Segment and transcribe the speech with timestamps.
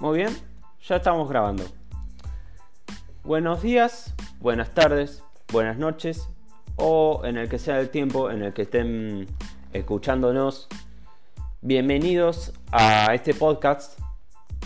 [0.00, 0.34] Muy bien,
[0.88, 1.62] ya estamos grabando.
[3.22, 6.26] Buenos días, buenas tardes, buenas noches
[6.76, 9.26] o en el que sea el tiempo en el que estén
[9.74, 10.68] escuchándonos.
[11.60, 14.00] Bienvenidos a este podcast.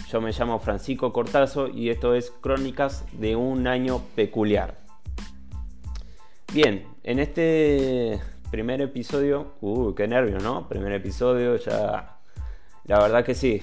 [0.08, 4.78] Yo me llamo Francisco Cortazo y esto es Crónicas de un año peculiar.
[6.52, 8.20] Bien, en este
[8.52, 10.68] primer episodio, uy, qué nervio, ¿no?
[10.68, 12.18] Primer episodio, ya.
[12.84, 13.62] La verdad que sí,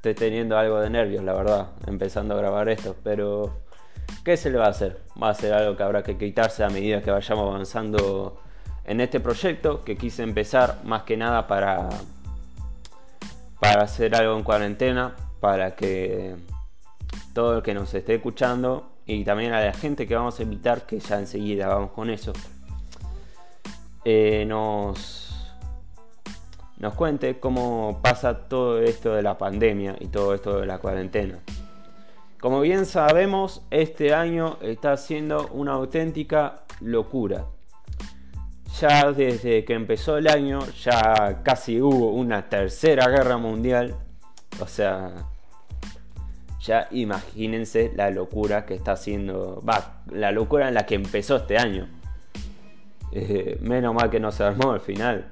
[0.00, 3.60] estoy teniendo algo de nervios, la verdad, empezando a grabar esto, pero
[4.24, 5.02] ¿qué se le va a hacer?
[5.22, 8.40] Va a ser algo que habrá que quitarse a medida que vayamos avanzando
[8.86, 11.90] en este proyecto que quise empezar más que nada para,
[13.60, 16.34] para hacer algo en cuarentena, para que
[17.34, 20.86] todo el que nos esté escuchando y también a la gente que vamos a invitar,
[20.86, 22.32] que ya enseguida vamos con eso,
[24.06, 25.29] eh, nos,
[26.80, 31.38] nos cuente cómo pasa todo esto de la pandemia y todo esto de la cuarentena.
[32.40, 37.44] Como bien sabemos, este año está siendo una auténtica locura.
[38.80, 43.96] Ya desde que empezó el año, ya casi hubo una tercera guerra mundial.
[44.58, 45.12] O sea,
[46.62, 51.58] ya imagínense la locura que está haciendo, va, la locura en la que empezó este
[51.58, 51.88] año.
[53.12, 55.30] Eh, menos mal que no se armó al final.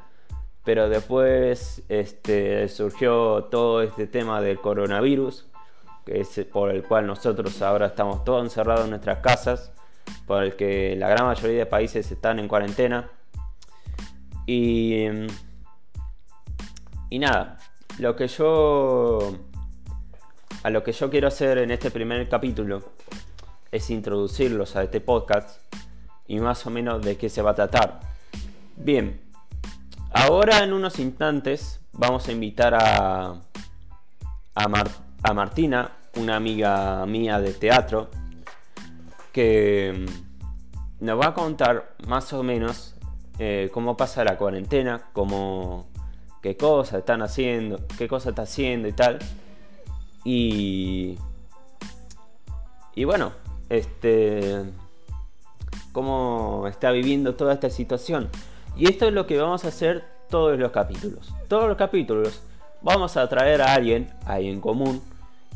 [0.69, 5.47] Pero después este, surgió todo este tema del coronavirus,
[6.05, 9.72] que es por el cual nosotros ahora estamos todos encerrados en nuestras casas,
[10.27, 13.10] por el que la gran mayoría de países están en cuarentena.
[14.44, 15.06] Y,
[17.08, 17.56] y nada,
[17.98, 19.20] lo que yo
[20.64, 22.92] a lo que yo quiero hacer en este primer capítulo
[23.72, 25.62] es introducirlos a este podcast
[26.27, 28.00] y más o menos de qué se va a tratar.
[28.77, 29.27] Bien,
[30.12, 33.34] ahora en unos instantes vamos a invitar a,
[34.54, 38.08] a, Martina, una amiga mía de teatro,
[39.32, 40.06] que
[41.00, 42.94] mm, nos va a contar más o menos
[43.38, 45.88] eh, cómo pasa la cuarentena, cómo,
[46.42, 49.18] qué cosas están haciendo, qué cosas está haciendo y tal.
[50.24, 51.18] Y,
[52.94, 53.32] y bueno,
[53.68, 54.64] este
[55.92, 58.28] cómo está viviendo toda esta situación.
[58.78, 61.34] Y esto es lo que vamos a hacer todos los capítulos.
[61.49, 62.41] Todos los capítulos
[62.81, 65.03] vamos a traer a alguien, ahí en común,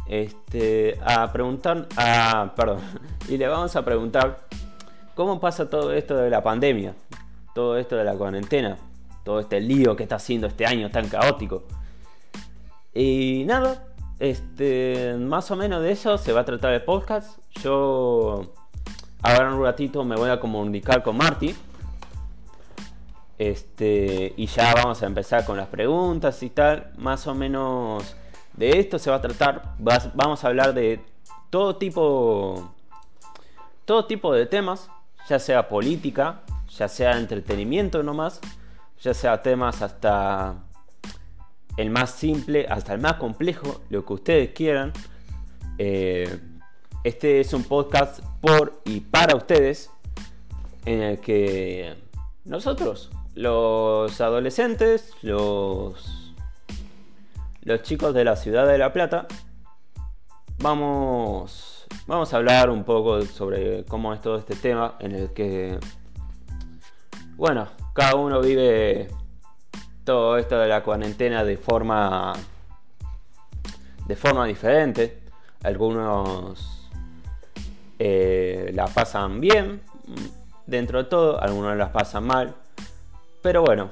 [0.09, 2.81] este, a preguntar, a, perdón,
[3.29, 4.41] y le vamos a preguntar
[5.15, 6.97] cómo pasa todo esto de la pandemia,
[7.55, 8.77] todo esto de la cuarentena,
[9.25, 11.63] todo este lío que está haciendo este año tan caótico.
[12.93, 13.87] Y nada,
[14.19, 17.39] este, más o menos de eso se va a tratar el podcast.
[17.63, 18.53] Yo
[19.25, 21.55] Ahora un ratito me voy a comunicar con Marty.
[23.43, 26.93] Este, y ya vamos a empezar con las preguntas y tal.
[26.97, 28.15] Más o menos
[28.53, 29.75] de esto se va a tratar.
[30.15, 31.01] vamos a hablar de
[31.51, 32.73] todo tipo.
[33.85, 34.89] Todo tipo de temas.
[35.29, 38.41] Ya sea política, ya sea entretenimiento nomás.
[39.01, 40.55] Ya sea temas hasta
[41.77, 44.93] el más simple, hasta el más complejo, lo que ustedes quieran.
[45.79, 46.39] Eh,
[47.03, 49.91] este es un podcast por y para ustedes
[50.85, 51.97] en el que
[52.45, 56.35] nosotros, los adolescentes, los,
[57.63, 59.27] los chicos de la ciudad de La Plata,
[60.59, 65.79] vamos, vamos a hablar un poco sobre cómo es todo este tema en el que,
[67.37, 69.09] bueno, cada uno vive
[70.05, 72.33] todo esto de la cuarentena de forma
[74.07, 75.23] de forma diferente.
[75.63, 76.89] Algunos
[77.99, 79.81] eh, la pasan bien,
[80.67, 82.55] dentro de todo, algunos las pasan mal,
[83.43, 83.91] pero bueno,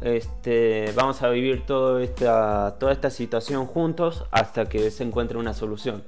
[0.00, 5.54] este, vamos a vivir toda esta, toda esta situación juntos hasta que se encuentre una
[5.54, 6.02] solución.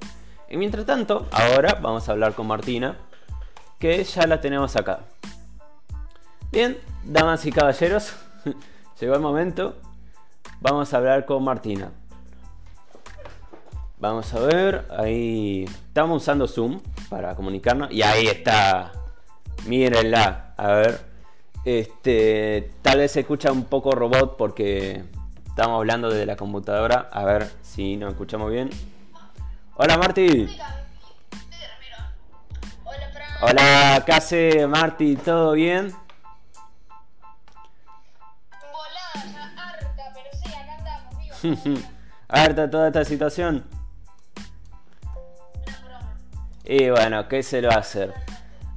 [0.49, 2.97] Y mientras tanto, ahora vamos a hablar con Martina,
[3.79, 4.99] que ya la tenemos acá.
[6.51, 8.13] Bien, damas y caballeros,
[8.99, 9.75] llegó el momento.
[10.59, 11.91] Vamos a hablar con Martina.
[13.99, 18.91] Vamos a ver, ahí estamos usando Zoom para comunicarnos y ahí está.
[19.65, 21.12] Mírenla, a ver.
[21.65, 25.03] Este, tal vez se escucha un poco robot porque
[25.47, 27.09] estamos hablando desde la computadora.
[27.11, 28.69] A ver si nos escuchamos bien.
[29.75, 30.57] Hola Marti.
[33.41, 35.15] Hola, ¿qué hace Marti?
[35.15, 35.93] ¿Todo bien?
[42.27, 43.65] Harta toda esta situación.
[46.63, 48.13] Y bueno, ¿qué se lo va a hacer?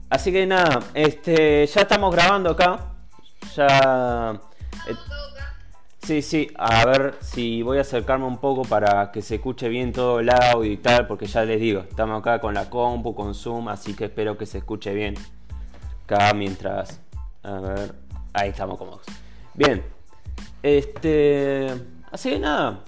[0.08, 2.92] Así que nada, este, ya estamos grabando acá.
[3.56, 4.40] Ya.
[4.88, 4.94] Eh,
[6.06, 9.92] Sí, sí, a ver si voy a acercarme un poco para que se escuche bien
[9.92, 13.34] todo el audio y tal, porque ya les digo, estamos acá con la compu, con
[13.34, 15.14] Zoom, así que espero que se escuche bien.
[16.04, 17.00] Acá mientras...
[17.42, 17.92] A ver,
[18.34, 19.00] ahí estamos cómodos.
[19.54, 19.82] Bien,
[20.62, 21.74] este...
[22.12, 22.84] Así que nada,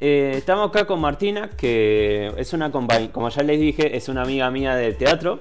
[0.00, 4.22] eh, estamos acá con Martina, que es una compañera, como ya les dije, es una
[4.22, 5.38] amiga mía del teatro.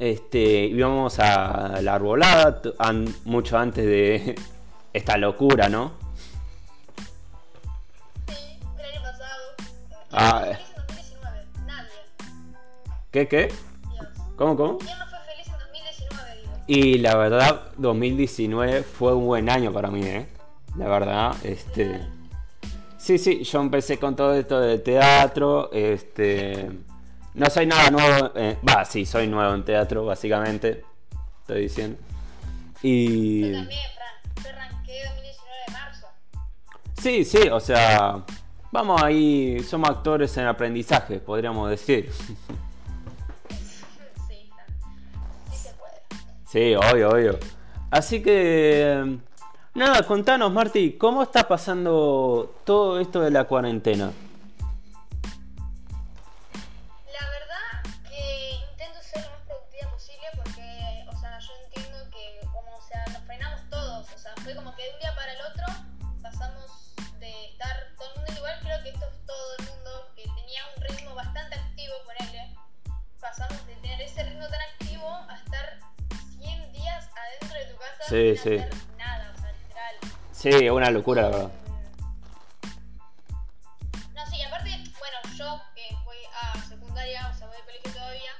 [0.00, 4.34] Este, íbamos a la arbolada an- mucho antes de
[4.94, 5.92] esta locura, ¿no?
[8.26, 8.34] Sí,
[8.78, 9.42] el año pasado.
[10.10, 11.66] Ah, ¿Quién no fue feliz en 2019?
[11.66, 11.90] Nadie.
[13.10, 13.46] ¿Qué, qué?
[13.48, 14.08] Dios.
[14.36, 14.78] ¿Cómo, cómo?
[14.78, 16.52] ¿Quién no fue feliz en 2019, digo?
[16.66, 20.26] Y la verdad, 2019 fue un buen año para mí, ¿eh?
[20.78, 22.00] La verdad, este...
[22.96, 26.70] Sí, sí, yo empecé con todo esto del teatro, este...
[27.34, 30.84] No soy nada nuevo, eh, va, sí, soy nuevo en teatro, básicamente,
[31.42, 31.98] estoy diciendo.
[32.82, 33.52] Y...
[33.52, 34.44] Yo también, Fran.
[34.44, 36.06] Yo arranqué 2019 de marzo.
[37.00, 38.24] Sí, sí, o sea,
[38.72, 42.10] vamos ahí, somos actores en aprendizaje, podríamos decir.
[44.28, 44.50] Sí.
[45.50, 46.00] Sí se puede.
[46.46, 47.38] Sí, obvio, obvio.
[47.90, 49.18] Así que,
[49.74, 54.10] nada, contanos, Marti, ¿cómo está pasando todo esto de la cuarentena?
[78.10, 78.56] Sí, sí.
[78.98, 79.94] nada, o sea, literal.
[80.32, 81.50] Sí, una locura, la verdad.
[84.16, 88.32] No, sí, aparte, bueno, yo que voy a secundaria, o sea, voy de colegio todavía,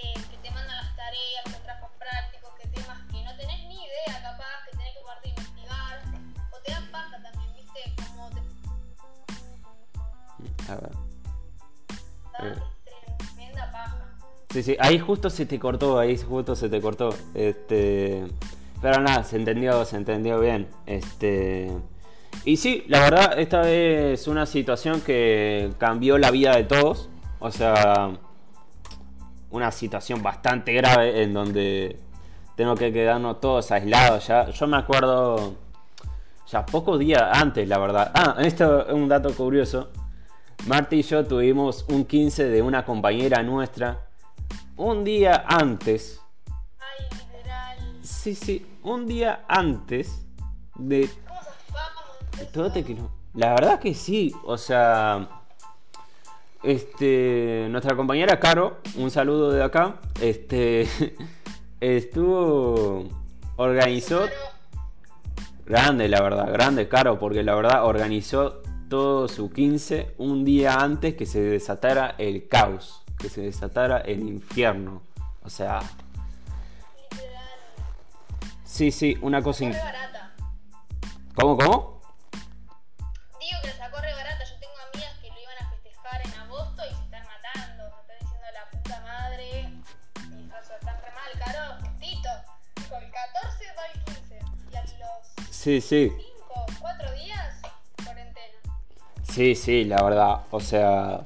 [0.00, 3.82] eh, que te mandan las tareas, los trabajos prácticos, que temas que no tenés ni
[3.82, 6.02] idea, capaz, que tenés que ponerte a investigar,
[6.52, 7.92] o te dan paja también, ¿viste?
[8.06, 8.40] Como te
[10.70, 10.92] A ver.
[12.44, 12.58] Eh.
[13.18, 14.06] tremenda paja.
[14.50, 17.12] Sí, sí, ahí justo se te cortó, ahí justo se te cortó.
[17.34, 18.24] Este.
[18.80, 20.68] Pero nada, se entendió, se entendió bien.
[20.86, 21.70] Este.
[22.44, 27.08] Y sí, la verdad, esta es una situación que cambió la vida de todos.
[27.38, 28.10] O sea,
[29.50, 31.98] una situación bastante grave en donde
[32.56, 34.26] tengo que quedarnos todos aislados.
[34.26, 35.54] Ya, yo me acuerdo
[36.50, 38.10] ya pocos días antes, la verdad.
[38.14, 39.90] Ah, esto es un dato curioso.
[40.66, 44.06] Marty y yo tuvimos un 15 de una compañera nuestra
[44.76, 46.20] un día antes.
[46.78, 47.78] Ay, literal.
[48.02, 50.26] Sí, sí, un día antes
[50.76, 51.08] de
[52.52, 53.10] todo quilombo.
[53.34, 55.42] La verdad que sí, o sea,
[56.62, 60.88] este, nuestra compañera Caro, un saludo de acá, este,
[61.80, 63.08] estuvo,
[63.56, 64.26] organizó,
[65.64, 71.14] grande la verdad, grande Caro, porque la verdad organizó todo su 15 un día antes
[71.14, 75.02] que se desatara el caos, que se desatara el infierno,
[75.42, 75.80] o sea.
[78.70, 79.66] Sí, sí, una cosa...
[79.66, 80.32] Re barata.
[81.34, 82.00] ¿Cómo, cómo?
[83.40, 84.44] Digo que la sacó re barata.
[84.44, 87.84] Yo tengo amigas que lo iban a festejar en agosto y se están matando.
[87.90, 89.60] Me están diciendo la puta madre.
[89.60, 91.76] Y o sea, están re mal, caro.
[91.80, 92.28] Justito.
[92.76, 94.38] Dijo el 14 va el 15.
[94.72, 96.12] Y a los Sí, sí.
[96.16, 97.60] 5, 4 días,
[98.04, 98.58] cuarentena.
[99.22, 100.40] Sí, sí, la verdad.
[100.50, 101.22] O sea,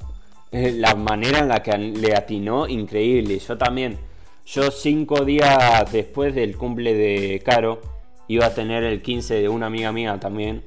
[0.51, 3.39] la manera en la que le atinó, increíble.
[3.39, 4.14] Yo también.
[4.45, 7.81] Yo cinco días después del cumple de Caro,
[8.27, 10.63] iba a tener el 15 de una amiga mía también.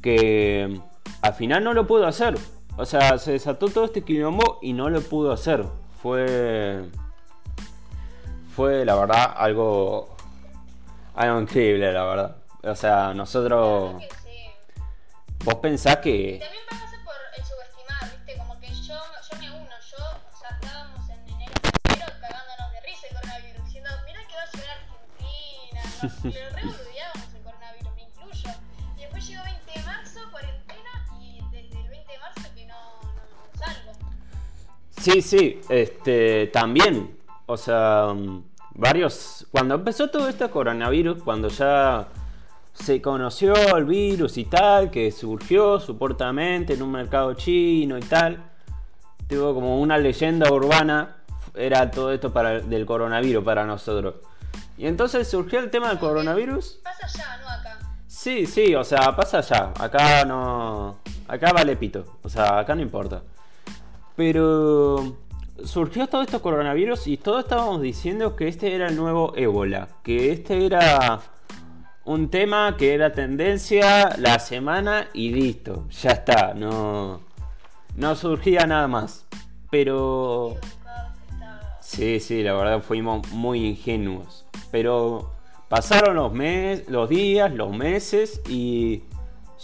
[0.00, 0.80] Que
[1.20, 2.38] al final no lo pudo hacer.
[2.76, 5.64] O sea, se desató todo este quilombo y no lo pudo hacer.
[6.02, 6.84] Fue...
[8.56, 10.16] Fue, la verdad, algo...
[11.14, 12.36] Algo increíble, la verdad.
[12.62, 14.02] O sea, nosotros...
[15.44, 16.40] Vos pensás que...
[26.02, 28.50] Nos, le re boludeábamos el coronavirus, me incluyo.
[28.96, 30.90] Y después llegó 20 de marzo, cuarentena,
[31.20, 33.92] y desde el 20 de marzo que no, no salgo.
[34.98, 37.16] Sí, sí, este, también,
[37.46, 38.42] o sea, mm,
[38.74, 42.08] varios, cuando empezó todo este coronavirus, cuando ya
[42.72, 48.42] se conoció el virus y tal, que surgió supuestamente en un mercado chino y tal,
[49.28, 51.18] tuvo como una leyenda urbana,
[51.54, 54.14] era todo esto para del coronavirus para nosotros.
[54.82, 56.80] Y entonces surgió el tema del coronavirus.
[56.82, 57.78] Pasa allá, no acá.
[58.08, 59.72] Sí, sí, o sea, pasa allá.
[59.78, 60.98] Acá no.
[61.28, 62.18] Acá vale pito.
[62.24, 63.22] O sea, acá no importa.
[64.16, 65.18] Pero
[65.64, 69.86] surgió todo esto coronavirus y todos estábamos diciendo que este era el nuevo ébola.
[70.02, 71.20] Que este era
[72.04, 77.20] un tema que era tendencia la semana y listo, ya está, no,
[77.94, 79.26] no surgía nada más.
[79.70, 80.56] Pero
[81.92, 84.46] sí, sí, la verdad fuimos muy ingenuos.
[84.70, 85.32] Pero
[85.68, 89.04] pasaron los, mes, los días, los meses y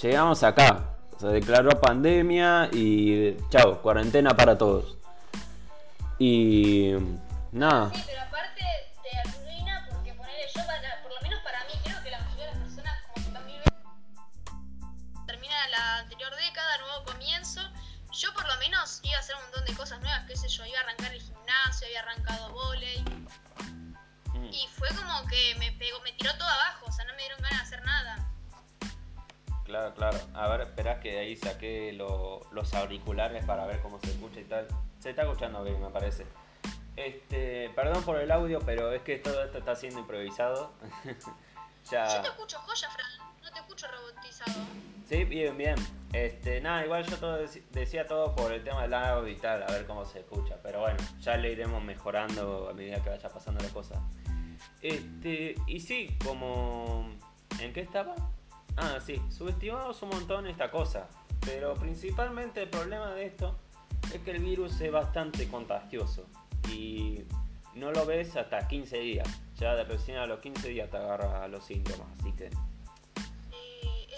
[0.01, 0.97] llegamos acá.
[1.17, 4.99] Se declaró pandemia y chao, cuarentena para todos.
[6.19, 6.93] Y
[7.51, 7.91] nada.
[7.95, 8.63] Sí, pero aparte
[18.49, 20.83] lo menos iba a hacer un montón de cosas nuevas, qué sé yo, iba a
[20.83, 23.01] arrancar el gimnasio, había arrancado volei.
[24.35, 24.45] Mm.
[24.53, 27.41] Y fue como que me pegó, me tiró todo abajo, o sea, no me dieron
[27.41, 28.25] ganas de hacer nada.
[29.65, 30.19] Claro, claro.
[30.35, 34.41] A ver, esperá que de ahí saqué lo- los auriculares para ver cómo se escucha
[34.41, 34.67] y tal.
[34.99, 36.27] Se está escuchando bien, me parece.
[36.97, 40.73] Este, perdón por el audio, pero es que todo esto está siendo improvisado.
[41.05, 42.23] Yo ya.
[42.23, 43.11] te escucho joya, Fran,
[43.43, 44.61] no te escucho robotizado.
[45.09, 45.77] Sí, bien, bien.
[46.13, 47.39] Este, nada, igual yo todo
[47.73, 50.59] decía todo por el tema del audio y tal, a ver cómo se escucha.
[50.63, 54.03] Pero bueno, ya le iremos mejorando a medida que vaya pasando la cosa.
[54.83, 57.09] Este, y sí, como.
[57.59, 58.15] ¿En qué estaba?
[58.77, 61.09] Ah, sí, subestimamos un montón esta cosa.
[61.41, 63.57] Pero principalmente el problema de esto
[64.13, 66.27] es que el virus es bastante contagioso.
[66.71, 67.25] Y
[67.75, 69.41] no lo ves hasta 15 días.
[69.57, 72.09] Ya de recién a los 15 días te agarra los síntomas.
[72.21, 72.51] Así que.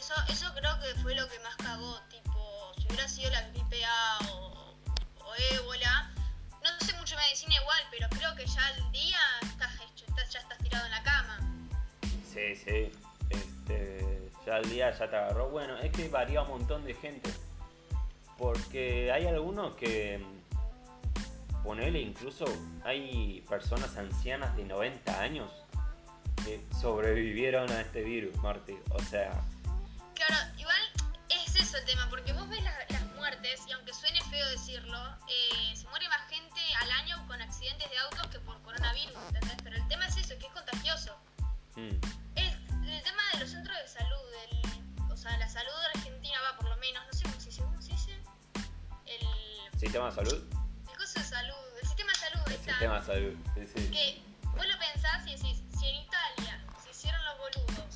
[0.01, 4.19] Eso, creo que fue lo que más cagó, tipo, si hubiera sido la gripe A
[4.33, 4.75] o,
[5.19, 6.11] o ébola,
[6.63, 10.59] no sé mucho medicina igual, pero creo que ya al día estás hecho, ya estás
[10.59, 11.39] tirado en la cama.
[12.33, 12.93] Sí, sí.
[13.29, 15.51] Este, ya al día ya te agarró.
[15.51, 17.31] Bueno, es que varía un montón de gente.
[18.39, 20.25] Porque hay algunos que.
[21.63, 22.47] Ponele, incluso
[22.85, 25.51] hay personas ancianas de 90 años
[26.43, 28.79] que sobrevivieron a este virus, Marty.
[28.91, 29.45] O sea,
[30.27, 30.77] Claro, igual
[31.31, 34.99] es eso el tema, porque vos ves la- las muertes, y aunque suene feo decirlo,
[35.29, 39.57] eh, se muere más gente al año con accidentes de autos que por coronavirus, ¿entendés?
[39.63, 41.17] Pero el tema es eso, que es contagioso.
[41.77, 41.97] mm,
[42.37, 42.47] El,
[42.89, 46.69] el tema de los centros de salud, el, o sea, la salud argentina va por
[46.69, 48.19] lo menos, no sé cómo se dice, ¿cómo se dice?
[49.07, 50.45] El, sistema de salud.
[50.91, 53.37] el coso de salud, el sistema de salud El está, sistema de salud.
[53.55, 53.91] Sí, sí.
[53.91, 54.23] que
[54.57, 57.90] vos lo pensás y decís, si en Italia se hicieron los boludos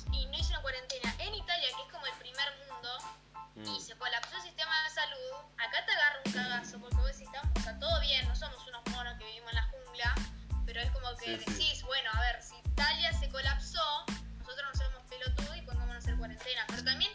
[3.55, 7.05] y Mm, se colapsó el sistema de salud, acá te agarra un cagazo, porque vos
[7.07, 10.15] decís, estamos, o sea, todo bien, no somos unos monos que vivimos en la jungla,
[10.65, 11.51] pero es como que Sí, sí.
[11.51, 14.05] decís, bueno, a ver, si Italia se colapsó,
[14.39, 17.11] nosotros no somos pelotudos y pongámonos a hacer cuarentena, pero también,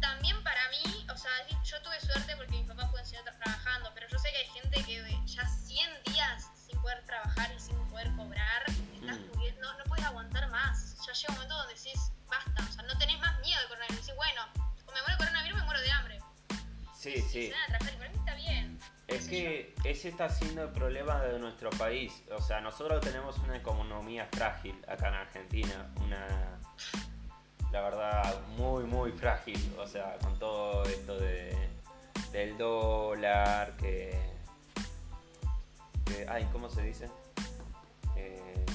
[0.00, 1.30] también para mí, o sea,
[1.64, 4.84] yo tuve suerte porque mi papá puede seguir trabajando, pero yo sé que hay gente
[4.84, 8.62] que ya 100 días sin poder trabajar y sin poder cobrar,
[8.94, 9.26] estás Mm.
[9.34, 12.96] muriendo, no puedes aguantar más, ya llega un momento donde decís, basta, o sea, no
[12.98, 14.42] tenés más miedo de coronavirus, decís, bueno,
[14.90, 16.18] o me muero de coronavirus, me muero de hambre.
[16.96, 17.52] Sí, sí.
[17.68, 18.78] para mí está bien.
[19.08, 22.12] Es que ese está siendo el problema de nuestro país.
[22.32, 25.90] O sea, nosotros tenemos una economía frágil acá en Argentina.
[25.96, 26.58] Una,
[27.72, 29.74] la verdad, muy, muy frágil.
[29.78, 31.68] O sea, con todo esto de,
[32.32, 34.20] del dólar, que,
[36.04, 37.10] que- Ay, ¿cómo se dice?
[38.16, 38.66] Eh,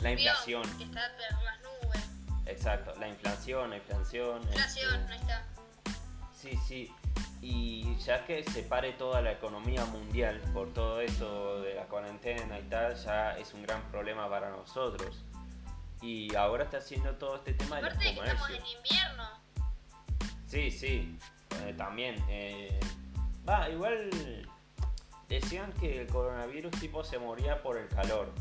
[0.00, 0.62] la inflación.
[0.78, 1.00] Que está.
[2.46, 4.42] Exacto, la inflación, la inflación.
[4.42, 5.44] Inflación, este, ahí está.
[6.32, 6.92] Sí, sí.
[7.42, 12.58] Y ya que se pare toda la economía mundial por todo esto de la cuarentena
[12.58, 15.22] y tal, ya es un gran problema para nosotros.
[16.00, 19.28] Y ahora está haciendo todo este tema de los de que estamos en invierno.
[20.46, 21.18] Sí, sí,
[21.62, 22.24] eh, también.
[22.28, 22.78] eh,
[23.48, 24.10] Va, igual
[25.28, 28.32] decían que el coronavirus tipo se moría por el calor.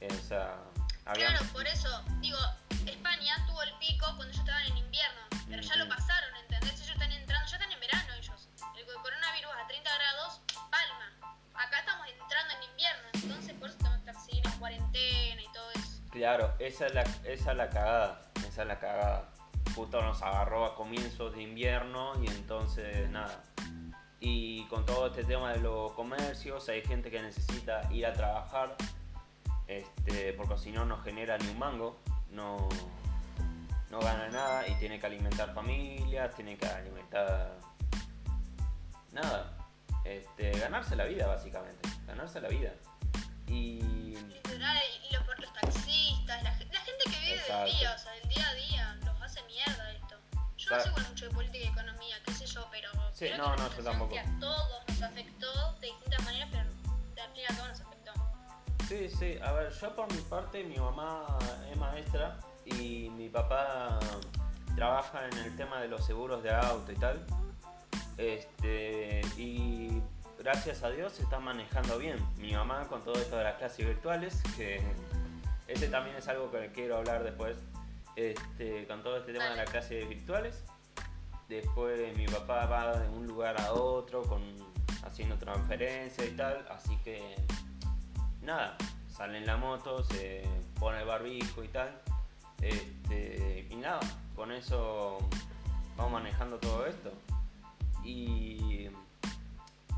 [0.00, 0.58] O sea,
[1.04, 1.36] habían...
[1.36, 1.88] Claro, por eso,
[2.20, 2.38] digo,
[2.86, 6.74] España tuvo el pico cuando ellos estaban en invierno, pero ya lo pasaron, ¿entendés?
[6.80, 8.48] Ellos están entrando, ya están en verano ellos.
[8.76, 11.36] El coronavirus a 30 grados, palma.
[11.54, 15.70] Acá estamos entrando en invierno, entonces por eso tenemos que seguir en cuarentena y todo
[15.72, 16.02] eso.
[16.10, 19.28] Claro, esa es la, esa es la cagada, esa es la cagada.
[19.74, 23.42] Justo nos agarró a comienzos de invierno y entonces nada.
[24.20, 28.76] Y con todo este tema de los comercios, hay gente que necesita ir a trabajar,
[29.66, 32.00] este, porque si no, no genera ni un mango,
[32.32, 32.68] no,
[33.90, 37.58] no gana nada y tiene que alimentar familias, tiene que alimentar...
[39.12, 39.56] Nada,
[40.04, 42.72] este, ganarse la vida básicamente, ganarse la vida.
[43.46, 43.82] Y
[44.16, 44.78] Literal,
[45.10, 47.64] y los, los taxistas, la, gen- la gente que vive Exacto.
[47.66, 50.16] del día, o sea, del día a día, los hace mierda esto.
[50.56, 53.54] Yo no sé mucho de política y economía, qué sé yo, pero Sí, creo no,
[53.54, 54.16] que no, yo tampoco.
[54.18, 57.91] a todos nos afectó de distintas maneras, pero fin y al cabo nos afectó.
[58.92, 61.38] Sí, sí, a ver, yo por mi parte, mi mamá
[61.70, 63.98] es maestra y mi papá
[64.76, 67.24] trabaja en el tema de los seguros de auto y tal.
[68.18, 70.02] Este, y
[70.38, 72.18] gracias a Dios se está manejando bien.
[72.36, 74.82] Mi mamá con todo esto de las clases virtuales, que
[75.68, 77.56] ese también es algo que quiero hablar después,
[78.14, 80.64] este, con todo este tema de las clases virtuales.
[81.48, 84.42] Después mi papá va de un lugar a otro con,
[85.02, 87.36] haciendo transferencias y tal, así que
[88.42, 88.76] nada,
[89.10, 90.42] sale en la moto, se
[90.78, 92.00] pone el barbijo y tal.
[92.60, 94.00] Este, y nada,
[94.36, 95.18] con eso
[95.96, 97.12] vamos manejando todo esto.
[98.04, 98.88] Y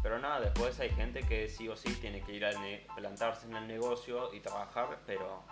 [0.05, 2.51] pero nada, después hay gente que sí o sí tiene que ir a
[2.95, 5.43] plantarse en el negocio y trabajar, pero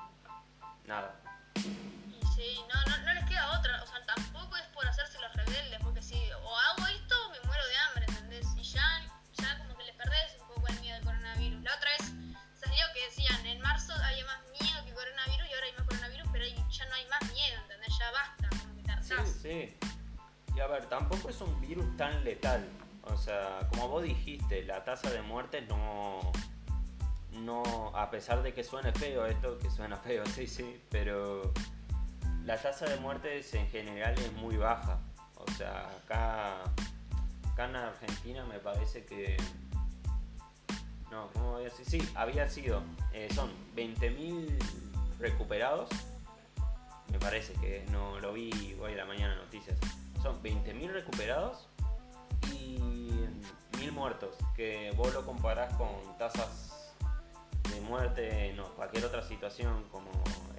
[0.86, 1.18] nada.
[1.54, 5.82] Sí, no, no, no les queda otra, o sea, tampoco es por hacerse los rebeldes,
[13.94, 17.22] había más miedo que coronavirus y ahora hay más coronavirus, pero ya no hay más
[17.32, 17.98] miedo, ¿entendés?
[17.98, 19.76] Ya basta, como que Sí, sí.
[20.54, 22.66] Y a ver, tampoco es un virus tan letal.
[23.04, 26.20] O sea, como vos dijiste, la tasa de muerte no,
[27.32, 31.52] no, a pesar de que suene feo esto, que suena feo, sí, sí, pero
[32.44, 35.00] la tasa de muertes en general es muy baja.
[35.34, 36.62] O sea, acá,
[37.52, 39.36] acá en Argentina me parece que...
[41.12, 41.86] No, ¿cómo voy a decir?
[41.86, 44.58] Sí, había sido, eh, son 20.000
[45.20, 45.88] recuperados.
[47.12, 49.78] Me parece que no lo vi hoy a la mañana noticias.
[50.22, 51.68] Son 20.000 recuperados
[53.82, 56.94] mil muertos, que vos lo comparás con tasas
[57.68, 60.08] de muerte en cualquier otra situación, como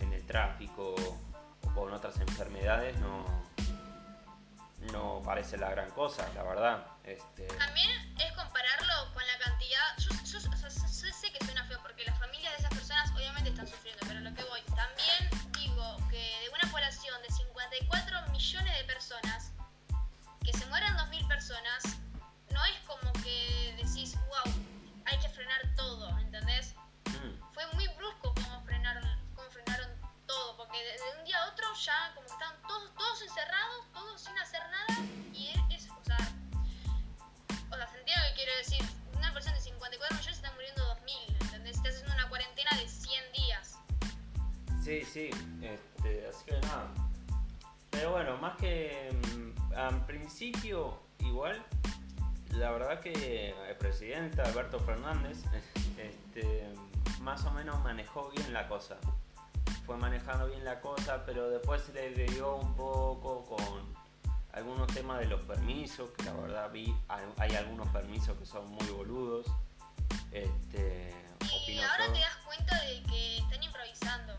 [0.02, 3.24] en el tráfico o con otras enfermedades, no,
[4.92, 6.93] no parece la gran cosa, la verdad.
[7.04, 7.48] Este...
[7.58, 9.98] También es compararlo con la cantidad.
[9.98, 10.10] Yo,
[11.12, 14.34] sé que suena feo porque las familias de esas personas obviamente están sufriendo, pero lo
[14.34, 14.62] que voy.
[14.76, 19.52] También digo que de una población de 54 millones de personas,
[20.44, 21.84] que se mueran 2.000 personas,
[22.52, 24.54] no es como que decís, wow,
[25.06, 26.76] hay que frenar todo, ¿entendés?
[27.06, 27.54] Mm.
[27.54, 29.04] Fue muy brusco como frenaron,
[29.36, 29.90] como frenaron
[30.26, 34.38] todo, porque de, un día a otro ya como estaban todos, todos encerrados, todos sin
[34.40, 35.00] hacer nada,
[35.34, 35.54] y
[38.36, 38.82] quiero decir,
[39.18, 41.78] una persona de 54 millones se está muriendo 2000, ¿entendés?
[41.78, 43.80] Estás haciendo una cuarentena de 100 días.
[44.84, 45.30] Sí, sí,
[45.62, 46.94] este, así que nada.
[47.90, 51.64] Pero bueno, más que mm, al principio, igual
[52.58, 55.44] la verdad que el presidente Alberto Fernández
[55.98, 56.68] este,
[57.22, 58.98] más o menos manejó bien la cosa.
[59.86, 64.03] Fue manejando bien la cosa, pero después se le dio un poco con
[64.54, 66.96] algunos temas de los permisos, que la verdad vi,
[67.38, 69.48] hay algunos permisos que son muy boludos.
[70.32, 71.14] Este,
[71.68, 74.34] y ahora te das cuenta de que están improvisando.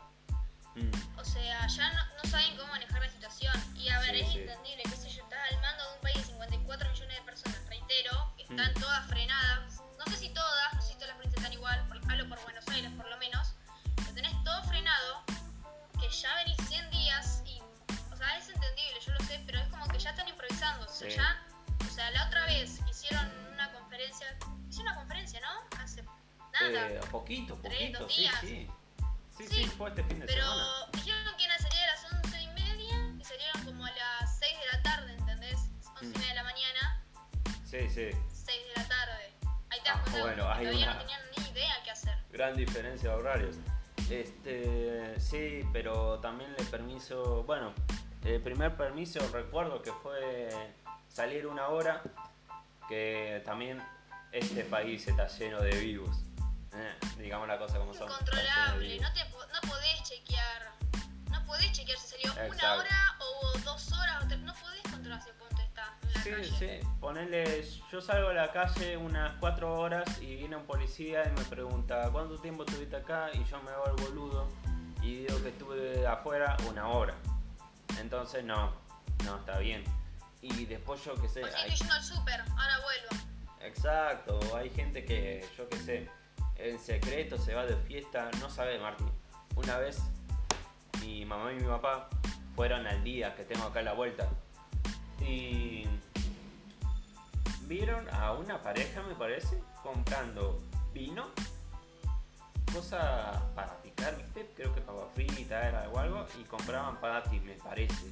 [0.75, 1.19] Mm.
[1.19, 3.55] O sea, ya no, saben cómo manejar la situación.
[3.77, 6.25] Y a ver, es entendible, qué sé yo, estás al mando de un país de
[6.25, 7.65] 54 millones de personas
[8.51, 8.81] están mm.
[8.81, 9.83] todas frenadas.
[9.99, 12.43] No sé si todas, no sé si todas las provincias están igual, por, hablo por
[12.45, 13.55] Buenos Aires por lo menos.
[13.97, 15.25] Pero tenés todo frenado,
[16.01, 17.43] que ya venís 100 días
[18.75, 20.87] entendible, yo lo sé, pero es como que ya están improvisando.
[20.87, 21.47] O sea, ya,
[21.81, 24.27] o sea, la otra vez hicieron una conferencia,
[24.69, 25.79] hicieron una conferencia, ¿no?
[25.81, 26.91] Hace nada.
[26.91, 28.35] Eh, poquito, poquito, dos días.
[28.41, 28.69] Sí,
[29.37, 29.47] sí.
[29.49, 30.65] Sí, fue este fin de pero semana.
[30.93, 33.91] Pero dijeron que iban a salir a las 11 y media y salieron como a
[33.91, 35.61] las 6 de la tarde, ¿entendés?
[36.01, 37.05] 11 y media de la mañana
[37.65, 38.11] Sí, sí.
[38.29, 39.33] 6 de la tarde.
[39.71, 42.17] Ahí te das ah, bueno, hay todavía no tenían ni idea qué hacer.
[42.31, 43.57] Gran diferencia de horarios.
[44.09, 47.75] Este, sí, pero también el permiso, bueno,
[48.25, 50.49] el primer permiso recuerdo que fue
[51.09, 52.03] salir una hora,
[52.89, 53.83] que también
[54.33, 56.25] este país está lleno de vivos.
[56.73, 58.11] Eh, digamos la cosa como son.
[58.11, 60.73] Incontrolable, no, te, no podés chequear,
[61.31, 65.33] no podés chequear si salió una hora o dos horas, o no podés controlar ese
[65.35, 65.55] punto
[66.25, 66.69] Sí, sí,
[67.01, 71.45] ponele, yo salgo a la calle unas cuatro horas y viene un policía y me
[71.45, 73.29] pregunta ¿cuánto tiempo estuviste acá?
[73.35, 74.49] Y yo me hago el boludo
[75.03, 77.15] y digo que estuve afuera una hora.
[78.01, 78.73] Entonces no,
[79.25, 79.85] no está bien.
[80.41, 81.41] Y después yo qué sé.
[81.41, 81.71] Pues hay...
[81.71, 83.25] yendo al súper, ahora vuelvo.
[83.61, 86.11] Exacto, hay gente que, yo qué sé,
[86.57, 89.11] en secreto se va de fiesta, no sabe Martín.
[89.57, 90.03] Una vez
[91.01, 92.09] mi mamá y mi papá
[92.55, 94.29] fueron al día que tengo acá a la vuelta
[95.21, 95.87] y
[97.63, 101.31] vieron a una pareja, me parece, comprando vino,
[102.73, 104.51] cosa para picar, ¿viste?
[104.55, 106.99] Creo que papa frita era o algo, y compraban
[107.31, 108.07] ti, me parece.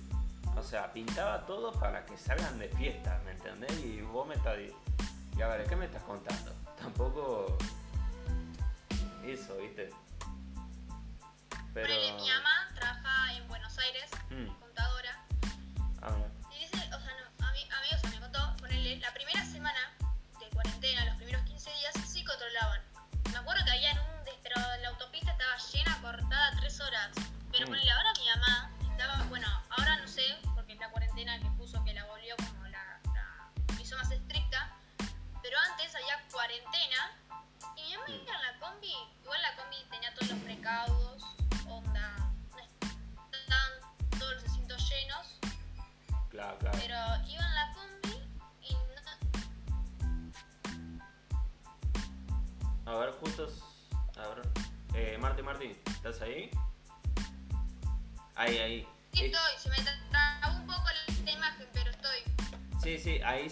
[0.57, 3.73] O sea, pintaba todo para que salgan de fiesta, ¿me entendés?
[3.85, 4.59] Y vos me estás...
[5.37, 6.53] Y a ver, ¿qué me estás contando?
[6.81, 7.57] Tampoco...
[9.25, 9.91] Eso, ¿viste?
[11.73, 11.89] Pero...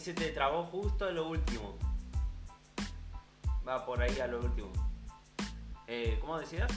[0.00, 1.76] se te trabó justo a lo último.
[3.68, 4.72] Va por ahí a lo último.
[5.86, 6.70] Eh, ¿Cómo decías?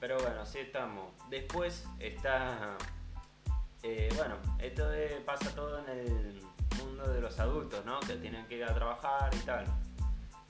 [0.00, 1.12] Pero bueno, sí estamos.
[1.28, 2.76] Después está
[3.82, 4.84] eh, bueno, esto
[5.24, 6.42] pasa todo en el
[6.78, 8.00] mundo de los adultos, ¿no?
[8.00, 9.66] Que tienen que ir a trabajar y tal.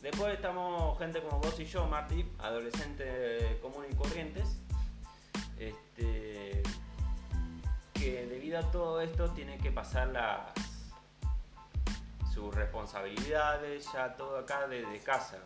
[0.00, 4.60] Después estamos gente como vos y yo, Marty, adolescentes comunes y corrientes,
[5.58, 6.62] este,
[7.92, 10.52] que debido a todo esto tienen que pasar las
[12.32, 15.38] sus responsabilidades ya todo acá desde casa.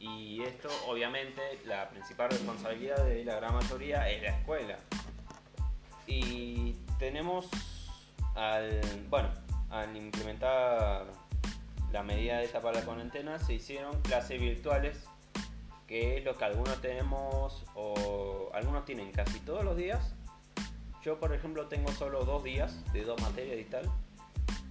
[0.00, 4.78] Y esto, obviamente, la principal responsabilidad de la gran mayoría es la escuela.
[6.06, 7.50] Y tenemos
[8.34, 9.28] al, bueno,
[9.68, 11.06] al implementar
[11.92, 15.04] la medida esta para la cuarentena, se hicieron clases virtuales,
[15.86, 20.14] que es lo que algunos tenemos o algunos tienen casi todos los días.
[21.02, 23.90] Yo, por ejemplo, tengo solo dos días de dos materias y tal.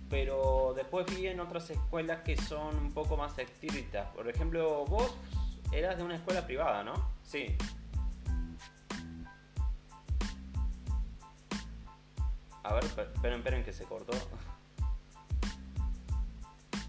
[0.10, 4.08] Pero después vi en otras escuelas que son un poco más estrictas.
[4.16, 5.14] Por ejemplo, vos
[5.72, 6.94] eras de una escuela privada, ¿no?
[7.24, 7.56] Sí.
[12.64, 14.14] A ver, esper- esperen, esperen que se cortó.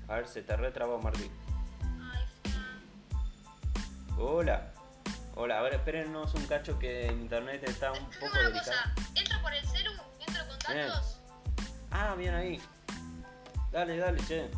[0.09, 1.31] A ver, se te retrabó, Martí.
[2.13, 4.19] Ay, Fran.
[4.19, 4.73] Hola.
[5.37, 8.59] Hola, a ver, espérennos un cacho que internet está un poco delicado.
[8.59, 9.91] cosa, entro por el celu,
[10.27, 10.89] entro con Bien.
[10.89, 11.21] datos,
[11.93, 12.61] Ah, bien ahí.
[13.73, 14.51] Dale, dale, che.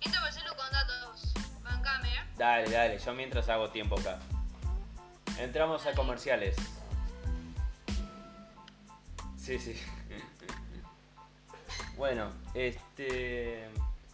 [0.00, 1.32] por el celu con datos.
[1.62, 2.20] Bancame, ¿eh?
[2.36, 4.18] Dale, dale, yo mientras hago tiempo acá.
[5.38, 6.56] Entramos a comerciales.
[9.36, 9.80] Sí, sí.
[11.96, 13.68] Bueno, este.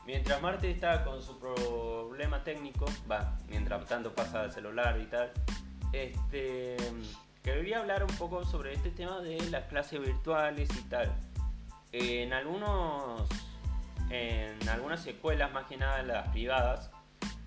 [0.05, 5.33] Mientras Marte está con su problema técnico, va, mientras tanto pasa el celular y tal,
[5.93, 6.77] este.
[7.43, 11.13] Quería hablar un poco sobre este tema de las clases virtuales y tal.
[11.93, 13.27] En algunos.
[14.15, 16.91] En algunas escuelas, más que nada las privadas,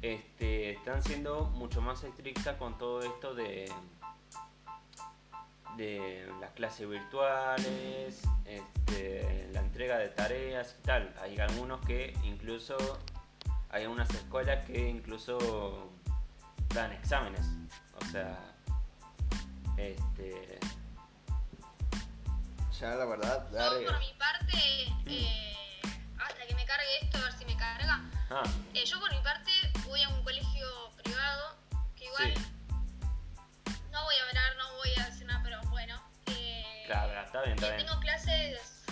[0.01, 3.71] este, están siendo mucho más estrictas con todo esto de,
[5.77, 11.13] de las clases virtuales, este, la entrega de tareas y tal.
[11.21, 12.75] Hay algunos que incluso,
[13.69, 15.91] hay algunas escuelas que incluso
[16.73, 17.45] dan exámenes.
[18.01, 18.39] O sea,
[19.77, 20.57] este...
[22.79, 23.79] Ya la verdad, dar...
[23.79, 24.57] Yo por mi parte,
[25.05, 25.64] eh,
[26.27, 28.01] hasta que me cargue esto, a ver si me carga.
[28.29, 29.51] Ah, Eh, yo por mi parte
[29.85, 30.67] voy a un colegio
[31.03, 31.57] privado,
[31.95, 32.45] que igual Sí.
[33.91, 36.01] no voy a hablar, no voy a decir nada, pero bueno.
[36.27, 37.85] eh, claro, está bien, está eh, bien.
[37.87, 38.83] tengo clases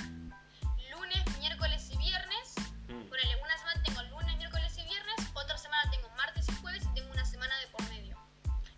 [0.92, 2.54] lunes, miércoles y viernes.
[2.88, 6.84] Mm, Ponele, una semana tengo lunes, miércoles y viernes, otra semana tengo martes y jueves
[6.86, 8.18] y tengo una semana de por medio.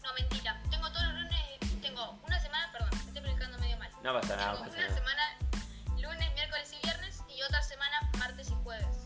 [0.04, 3.92] No, mentira, tengo todos los lunes, tengo una semana, perdón, me estoy explicando medio mal.
[4.04, 5.00] No pasa nada, no Tengo pasa una nada.
[5.00, 5.25] semana
[8.66, 8.98] jueves.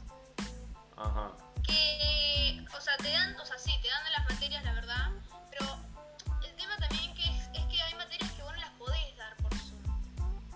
[0.97, 1.31] Ajá.
[1.67, 5.09] Que, o sea, te dan, o sea, sí, te dan de las materias, la verdad,
[5.51, 5.65] pero
[6.43, 9.35] el tema también que es, es que hay materias que vos no las podés dar
[9.37, 9.83] por Zoom,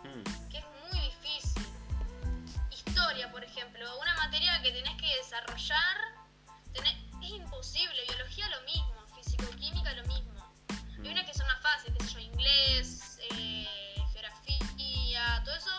[0.03, 1.67] Mm, que es muy difícil.
[2.71, 5.97] Historia, por ejemplo, una materia que tenés que desarrollar,
[6.73, 10.33] tenés- es imposible, biología lo mismo, físico-química lo mismo.
[11.03, 13.67] Hay unas que son más fáciles, qué sé yo, inglés, eh,
[14.13, 15.71] geografía, todo eso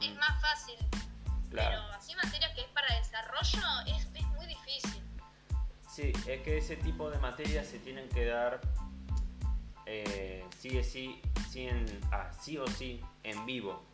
[0.00, 0.18] es Mm.
[0.18, 0.76] más fácil.
[1.50, 1.82] claro.
[1.88, 1.93] Pero
[3.14, 5.02] desarrollo es, muy difícil.
[5.88, 8.60] Sí, es que ese tipo de materias se tienen que dar
[9.86, 11.68] eh, sí, sí, sí,
[12.10, 13.84] ah, sí o sí en vivo.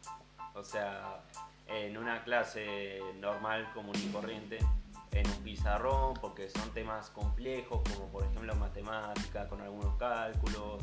[0.55, 1.21] O sea,
[1.67, 4.59] en una clase normal, común y corriente,
[5.13, 10.83] en un pizarrón, porque son temas complejos, como por ejemplo matemática con algunos cálculos,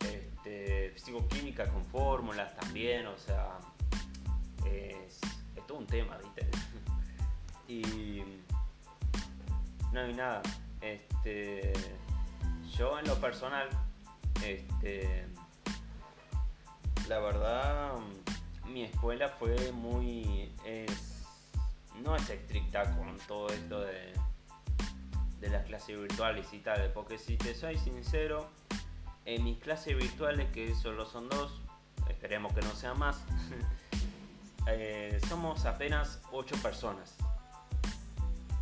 [0.00, 3.58] este, físico-química con fórmulas también, o sea,
[4.64, 5.20] es,
[5.56, 6.48] es todo un tema, ¿viste?
[7.68, 8.22] Y
[9.92, 10.42] no hay nada.
[10.80, 11.72] Este,
[12.76, 13.68] yo en lo personal,
[14.44, 15.26] este,
[17.08, 17.92] la verdad,
[18.66, 20.52] mi escuela fue muy,
[22.02, 24.12] no es estricta con todo esto de,
[25.40, 28.50] de las clases virtuales y tal, porque si te soy sincero,
[29.24, 31.60] en mis clases virtuales, que solo son dos,
[32.08, 33.22] esperemos que no sean más,
[34.68, 37.16] eh, somos apenas ocho personas.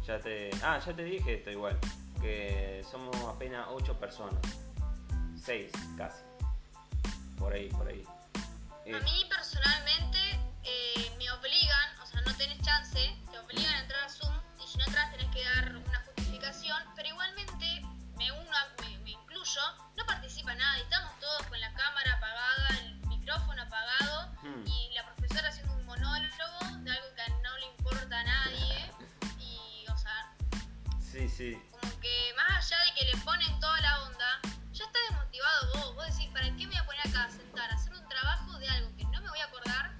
[0.07, 0.51] Ya te.
[0.63, 1.79] Ah, ya te dije esto igual.
[2.21, 4.41] Que somos apenas 8 personas.
[5.45, 6.23] 6 casi.
[7.39, 8.05] Por ahí, por ahí.
[8.87, 10.19] A mí personalmente
[10.65, 14.67] eh, me obligan, o sea, no tenés chance, te obligan a entrar a Zoom y
[14.67, 17.83] si no entras tenés que dar una justificación, pero igualmente
[18.17, 19.61] me uno, me, me incluyo,
[19.97, 24.67] no participa nadie, estamos todos con la cámara apagada, el micrófono apagado hmm.
[24.67, 28.92] y la profesora haciendo un monólogo de algo que no le importa a nadie.
[31.23, 31.63] Sí, sí.
[31.71, 34.41] Como que más allá de que le ponen toda la onda,
[34.73, 35.95] ya está desmotivado vos.
[35.95, 38.59] Vos decís, ¿para qué me voy a poner acá a sentar a hacer un trabajo
[38.59, 39.93] de algo que no me voy a acordar?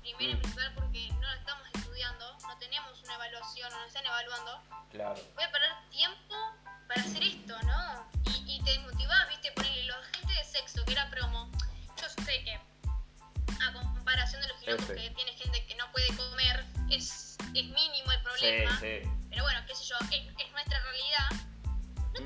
[0.00, 0.38] Primero y mm.
[0.38, 4.62] principal porque no lo estamos estudiando, no tenemos una evaluación, no nos están evaluando.
[4.92, 5.20] Claro.
[5.34, 5.50] Voy a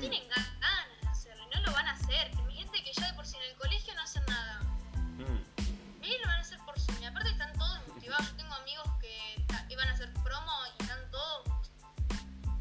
[0.09, 2.35] tienen ganas de hacerlo y no lo van a hacer.
[2.45, 4.59] Mi gente que ya de por sí en el colegio no hacen nada.
[5.17, 6.03] Mm.
[6.03, 8.29] Y lo van a hacer por su Y aparte están todos motivados.
[8.29, 11.71] Yo tengo amigos que iban a hacer promo y están todos.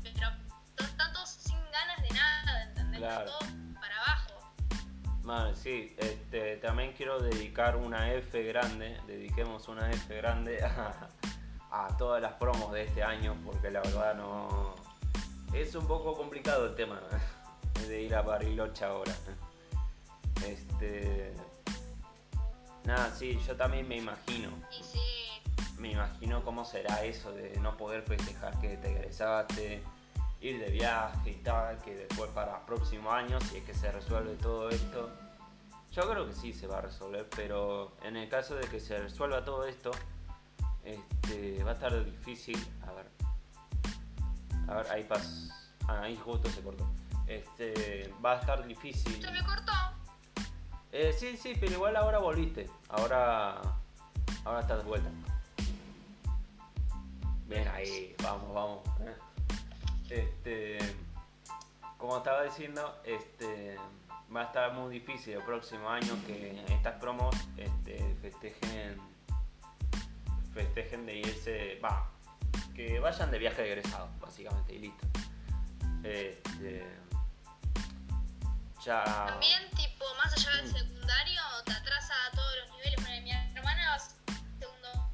[0.02, 0.28] Pero
[0.78, 3.00] están todos sin ganas de nada, ¿entendés?
[3.00, 3.26] Claro.
[3.26, 4.52] Todos para abajo.
[5.22, 11.09] Vale, sí, este, también quiero dedicar una F grande, dediquemos una F grande a,
[11.70, 14.74] a todas las promos de este año, porque la verdad no.
[15.52, 17.00] Es un poco complicado el tema
[17.82, 19.14] de ir a Bariloche ahora.
[20.46, 21.34] Este.
[22.84, 24.50] Nada, sí, yo también me imagino.
[25.78, 29.82] Me imagino cómo será eso de no poder festejar que te egresaste,
[30.40, 33.90] ir de viaje y tal, que después para el próximo año, si es que se
[33.90, 35.10] resuelve todo esto.
[35.92, 38.98] Yo creo que sí se va a resolver, pero en el caso de que se
[38.98, 39.90] resuelva todo esto,
[40.84, 42.58] este, va a estar difícil.
[42.87, 43.06] A ver.
[44.68, 45.48] A ver, ahí pas.
[45.87, 46.88] Ah, ahí justo se cortó.
[47.26, 49.20] Este, va a estar difícil.
[49.20, 49.72] ¿Se me cortó?
[50.92, 52.68] Eh, sí, sí, pero igual ahora volviste.
[52.88, 53.60] Ahora.
[54.44, 55.10] Ahora estás de vuelta.
[57.46, 58.78] Bien, ahí, vamos, vamos.
[60.08, 60.78] Este.
[61.98, 63.76] Como estaba diciendo, este.
[64.34, 69.00] Va a estar muy difícil el próximo año que estas promos este, festejen
[70.54, 72.08] festejen de irse, va,
[72.74, 75.06] que vayan de viaje de egresado, básicamente, y listo.
[76.02, 76.87] Este,
[78.85, 79.03] ya...
[79.05, 83.01] También, tipo, más allá del secundario, te atrasa a todos los niveles.
[83.03, 83.99] Bueno, mi hermana va
[84.59, 85.11] segundo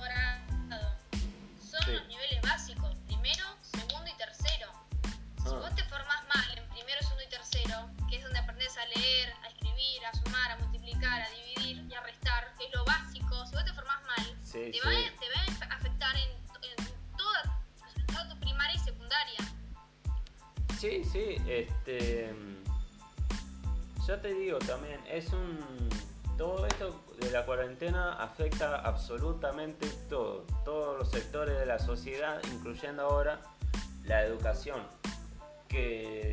[0.00, 0.96] grado.
[1.60, 4.70] Son los niveles básicos, primero, segundo y tercero.
[5.42, 5.58] Si ah.
[5.58, 9.32] vos te formás mal en primero, segundo y tercero, que es donde aprendes a leer,
[9.42, 13.46] a escribir, a sumar, a multiplicar, a dividir y a restar, que es lo básico,
[13.46, 14.90] si vos te formás mal, te, Va,
[15.70, 16.30] a afectar en,
[17.16, 19.38] toda, tu primaria y secundaria.
[20.78, 22.34] Sí, sí, este.
[24.08, 25.58] Ya te digo también, es un.
[26.38, 33.02] Todo esto de la cuarentena afecta absolutamente todo, todos los sectores de la sociedad, incluyendo
[33.02, 33.42] ahora
[34.04, 34.80] la educación.
[35.68, 36.32] Que,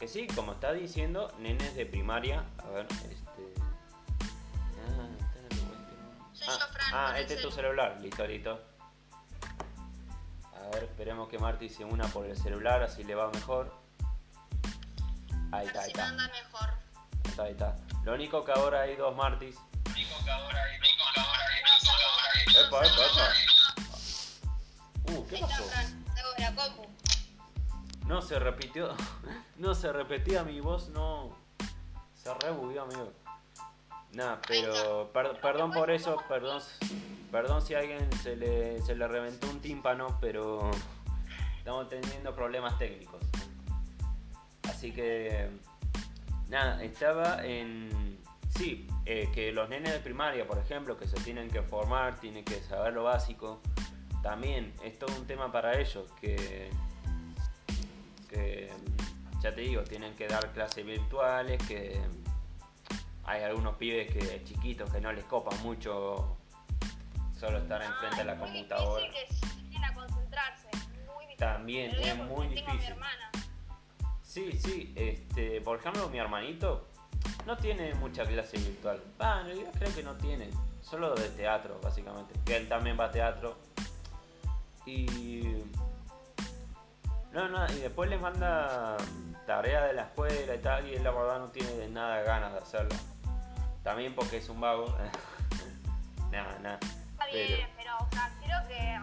[0.00, 3.52] que sí, como está diciendo, nenes de primaria, a ver, este,
[6.48, 8.58] Ah, ah este es tu celular, listo, listo.
[10.54, 13.81] A ver, esperemos que Marty se una por el celular, así le va mejor.
[15.52, 16.08] Ahí está, ahí está.
[16.08, 16.68] anda mejor.
[16.68, 17.76] Ahí está, ahí está.
[18.04, 19.56] Lo único que ahora hay dos Martys.
[19.56, 20.92] Lo único que ahora hay dos
[22.66, 23.28] Epa, epa, epa.
[25.12, 25.64] Uh, ¿qué pasó?
[28.06, 28.94] No se repitió.
[29.56, 31.36] No se repetía mi voz, no.
[32.14, 33.12] Se rebugueó, amigo.
[34.12, 36.60] Nada, pero perdón por eso, perdón,
[37.30, 40.68] perdón si a alguien se le, se le reventó un tímpano, pero
[41.58, 43.22] estamos teniendo problemas técnicos.
[44.82, 45.48] Así que,
[46.48, 48.18] nada, estaba en...
[48.48, 52.44] Sí, eh, que los nenes de primaria, por ejemplo, que se tienen que formar, tienen
[52.44, 53.62] que saber lo básico,
[54.24, 56.68] también es todo un tema para ellos, que,
[58.28, 58.72] que
[59.40, 62.00] ya te digo, tienen que dar clases virtuales, que
[63.22, 66.38] hay algunos pibes que chiquitos que no les copan mucho
[67.38, 69.06] solo estar enfrente de la Ah, es computadora.
[69.06, 70.68] a concentrarse.
[71.06, 71.36] Muy difícil.
[71.36, 72.96] También es muy difícil.
[74.32, 76.88] Sí, sí, este, por ejemplo, mi hermanito
[77.44, 79.02] no tiene mucha clase virtual.
[79.20, 80.48] Va, en realidad creo que no tiene,
[80.80, 82.32] solo de teatro, básicamente.
[82.42, 83.58] Que él también va a teatro.
[84.86, 85.42] Y.
[87.30, 88.96] No, no, y después le manda
[89.46, 92.54] tarea de la escuela y tal, y él la verdad no tiene de nada ganas
[92.54, 92.96] de hacerlo.
[93.82, 94.96] También porque es un vago.
[96.30, 96.78] nada, nada.
[96.80, 98.98] Está bien, pero, o sea, creo que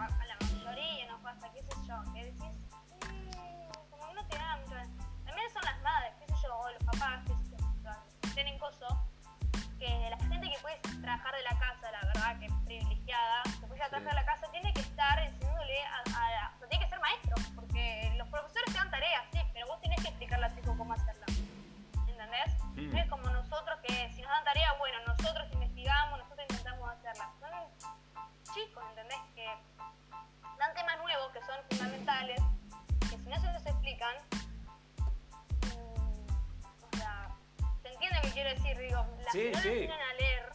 [39.32, 39.68] Digo, la, Sí, si no sí.
[39.68, 40.52] enseñan a leer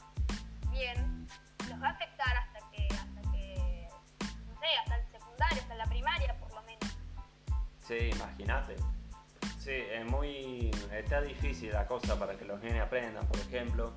[0.71, 1.27] bien,
[1.69, 3.87] los va a afectar hasta que, hasta que,
[4.47, 6.97] no sé, hasta el secundario, hasta la primaria por lo menos.
[7.79, 8.75] Sí, imagínate.
[9.59, 10.71] Sí, es muy.
[10.91, 13.93] Está difícil la cosa para que los nenes aprendan, por ejemplo.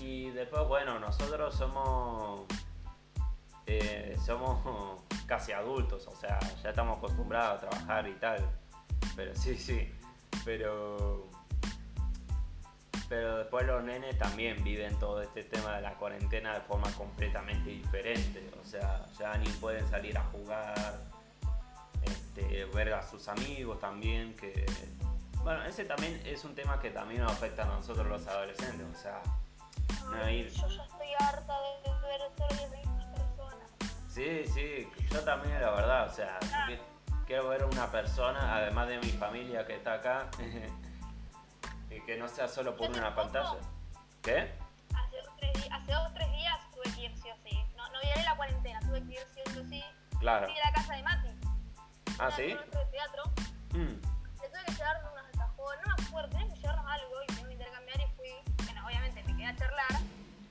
[0.00, 2.42] Y después, bueno, nosotros somos.
[3.66, 8.48] eh, somos casi adultos, o sea, ya estamos acostumbrados a trabajar y tal.
[9.14, 9.92] Pero sí, sí.
[10.44, 11.09] Pero.
[13.10, 17.68] Pero después los nenes también viven todo este tema de la cuarentena de forma completamente
[17.68, 18.48] diferente.
[18.62, 20.94] O sea, ya ni pueden salir a jugar
[22.04, 24.64] este, ver a sus amigos también, que...
[25.42, 29.02] Bueno, ese también es un tema que también nos afecta a nosotros los adolescentes, o
[29.02, 29.20] sea,
[30.08, 30.48] no ir...
[30.50, 32.20] Yo ya estoy harta de ver
[32.70, 33.70] días a personas.
[34.08, 36.68] Sí, sí, yo también la verdad, o sea, Ah.
[37.26, 40.28] quiero ver a una persona, además de mi familia que está acá,
[41.90, 43.56] y que no sea solo por una pantalla.
[44.22, 44.52] ¿Qué?
[44.94, 47.58] Hace dos, tres, hace dos, tres días tuve que ir sí o sí.
[47.76, 49.84] No, no violé la cuarentena, tuve que ir sí o sí.
[50.20, 50.46] Claro.
[50.46, 51.28] Fui a la casa de Mati.
[52.18, 52.42] Ah, ¿sí?
[52.42, 53.24] de teatro.
[53.72, 53.78] Mm,
[54.42, 57.46] Le tuve que llevar unos alfajores, no me acuerdo, tenía que llevarnos algo y tenía
[57.46, 58.28] que intercambiar y fui.
[58.64, 59.90] Bueno, obviamente me quedé a charlar.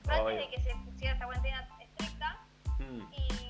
[0.09, 2.39] Antes de que se pusiera esta cuarentena estricta.
[2.79, 3.48] mm, Y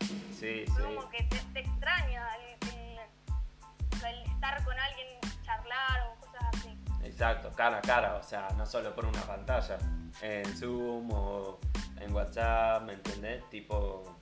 [0.00, 5.08] sí, como que te, te extraña el, el- el estar con alguien,
[5.42, 6.78] charlar o cosas así.
[7.02, 9.78] Exacto, cara a cara, o sea, no solo por una pantalla,
[10.22, 11.58] en Zoom o
[12.00, 13.48] en WhatsApp, ¿me entendés?
[13.50, 14.16] Tipo,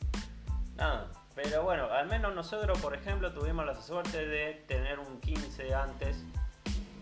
[0.76, 1.08] nada.
[1.34, 6.16] Pero bueno, al menos nosotros, por ejemplo, tuvimos la suerte de tener un 15 antes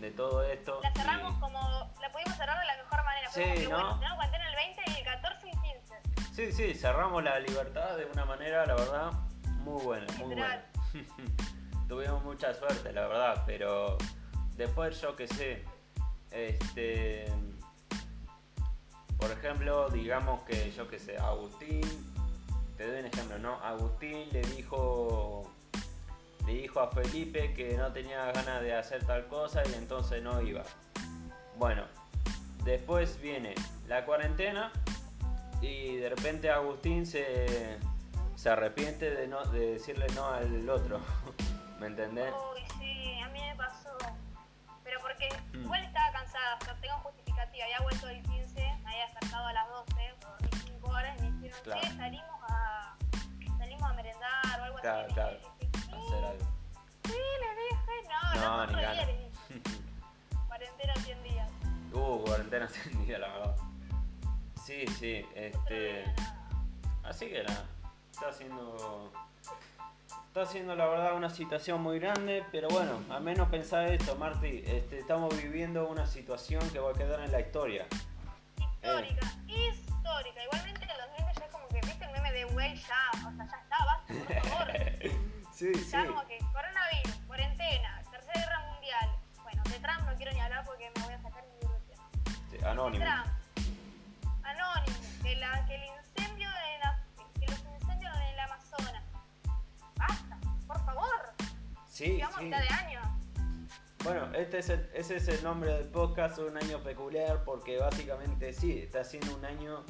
[0.01, 0.81] de todo esto.
[0.83, 1.59] La y- cerramos como,
[2.01, 3.31] la pudimos cerrar de la mejor manera.
[3.31, 3.69] Sí, ¿no?
[3.69, 4.94] bueno, tenemos cuarentena el 20 y el 14 y 15.
[6.35, 9.11] Sí, sí, cerramos la libertad de una manera, la verdad,
[9.63, 10.65] muy buena, muy buena.
[11.87, 13.97] Tuvimos mucha suerte, la verdad, pero
[14.57, 15.63] después yo que sé,
[16.31, 17.31] este,
[19.17, 21.83] por ejemplo, digamos que yo que sé, Agustín,
[22.75, 23.53] te doy un ejemplo, ¿no?
[23.61, 25.49] Agustín le dijo,
[26.45, 30.41] le dijo a Felipe que no tenía ganas de hacer tal cosa y entonces no
[30.41, 30.63] iba.
[31.55, 31.85] Bueno,
[32.65, 33.55] después viene
[33.87, 34.73] la cuarentena
[35.61, 37.77] y de repente Agustín se,
[38.35, 40.99] se arrepiente de, no, de decirle no al otro.
[41.79, 42.33] ¿Me entendés?
[42.53, 43.95] Uy, sí, a mí me pasó.
[44.83, 45.63] Pero porque Mm.
[45.63, 47.65] igual estaba cansada, o sea, tengo justificativa.
[47.65, 51.21] Había vuelto el 15, me había acercado a las 12, o dormí 5 horas y
[51.23, 51.81] me dijeron, Claro.
[51.81, 52.95] che, salimos a,
[53.57, 55.13] salimos a merendar o algo Claro, así.
[55.13, 55.37] claro.
[55.59, 56.45] Dije, sí, Hacer algo.
[57.05, 58.77] sí, le dije, no, No, no,
[59.07, 59.25] ni.
[60.47, 61.49] Cuarentena 100 días.
[61.93, 63.55] Uh, cuarentena sin día, la verdad.
[64.65, 66.03] Sí, sí, este.
[67.03, 67.65] Así que nada,
[68.11, 69.11] está haciendo.
[70.27, 74.63] Está siendo la verdad una situación muy grande, pero bueno, al menos pensá esto, Marti.
[74.65, 77.85] Este, estamos viviendo una situación que va a quedar en la historia.
[78.57, 80.43] Histórica, histórica.
[80.43, 83.45] Igualmente los memes ya es como que, viste el meme de güey, ya, o sea,
[83.45, 84.73] ya está, basta, por favor.
[85.53, 85.91] Sí, sí.
[85.91, 89.09] Ya como que coronavirus, cuarentena, tercera guerra mundial.
[89.43, 91.99] Bueno, de Trump no quiero ni hablar porque me voy a sacar mi ilusión.
[92.49, 93.05] Sí, Anónimo.
[93.05, 93.44] Trump,
[101.95, 102.43] Sí, Llevamos sí.
[102.45, 102.99] mitad de año.
[104.03, 108.51] Bueno, este es el- ese es el nombre del podcast, un año peculiar, porque básicamente
[108.51, 109.85] sí, está siendo un año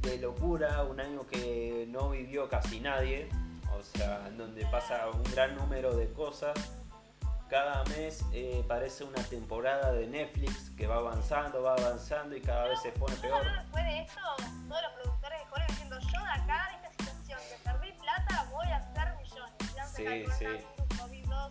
[0.00, 3.28] de locura, un año que no vivió casi nadie,
[3.72, 6.54] o sea, en donde pasa un gran número de cosas.
[7.48, 12.64] Cada mes eh, parece una temporada de Netflix que va avanzando, va avanzando y cada
[12.66, 13.44] vez se pone peor.
[13.44, 14.20] después de esto,
[14.68, 18.48] todos los productores de Hollywood diciendo, yo de acá, de esta situación, que perdí plata,
[18.50, 19.52] voy a hacer millones.
[19.94, 20.85] Sí, sí.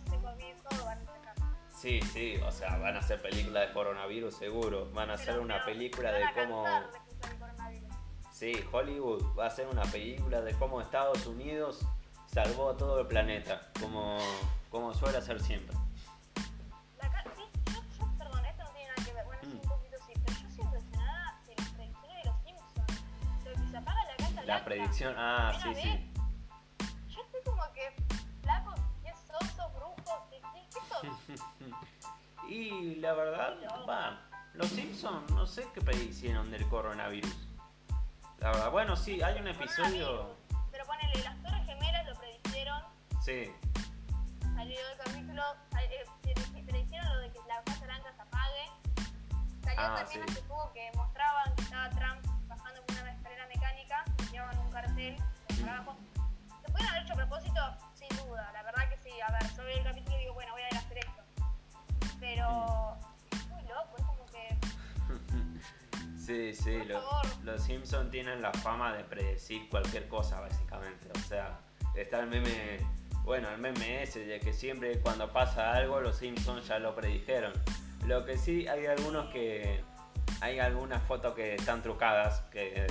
[0.04, 1.34] Coronavirus, COVID-12, COVID, todo van a sacar.
[1.74, 5.42] Sí, sí, o sea, van a hacer películas de coronavirus seguro, van a hacer Pero-
[5.42, 6.64] una pero película de cómo...
[8.32, 11.80] Sí, Hollywood va a hacer una película de cómo Estados Unidos
[12.26, 14.18] salvó a todo el planeta, como,
[14.70, 15.74] como suele hacer siempre.
[17.00, 17.42] La ca- sí,
[17.72, 19.52] yo, yo, perdón, esto no tiene nada que ver, bueno, sí, Mm.
[19.54, 23.02] un poquito sí, pero yo siento impresionada de las predicciones de los Simpsons.
[23.44, 24.64] Lo que se apaga la casa La blanca.
[24.66, 26.10] predicción, ah, sí, Primera sí.
[32.48, 33.56] Y la verdad,
[33.88, 34.20] va,
[34.54, 37.34] los Simpsons no sé qué predicieron del coronavirus.
[38.38, 40.36] La verdad, bueno, sí, hay un episodio...
[40.70, 42.82] Pero ponele, las torres gemelas lo predijeron,
[43.24, 43.50] Sí,
[44.54, 45.42] salió el capítulo,
[45.80, 48.70] eh, predi- predicieron lo de que la casa blanca se apague.
[49.64, 50.32] Salió Ah, también sí.
[50.32, 54.70] hace poco que mostraban que estaba Trump bajando por una escalera mecánica, y llevaban un
[54.70, 55.16] cartel
[55.58, 55.96] por abajo.
[56.64, 57.60] ¿Se pueden haber hecho a propósito?
[57.94, 59.10] Sin duda, la verdad que sí.
[59.20, 60.85] A ver, yo veo el capítulo y digo, bueno, voy a ir a.
[62.34, 62.96] Pero
[63.32, 64.58] es muy loco, es como que
[66.18, 67.26] sí, sí, Por lo- favor.
[67.44, 71.08] los Simpsons tienen la fama de predecir cualquier cosa, básicamente.
[71.14, 71.60] O sea,
[71.94, 72.80] está el meme,
[73.22, 77.52] bueno, el meme ese de que siempre cuando pasa algo los Simpsons ya lo predijeron.
[78.06, 79.82] Lo que sí, hay algunos que,
[80.40, 82.86] hay algunas fotos que están trucadas, que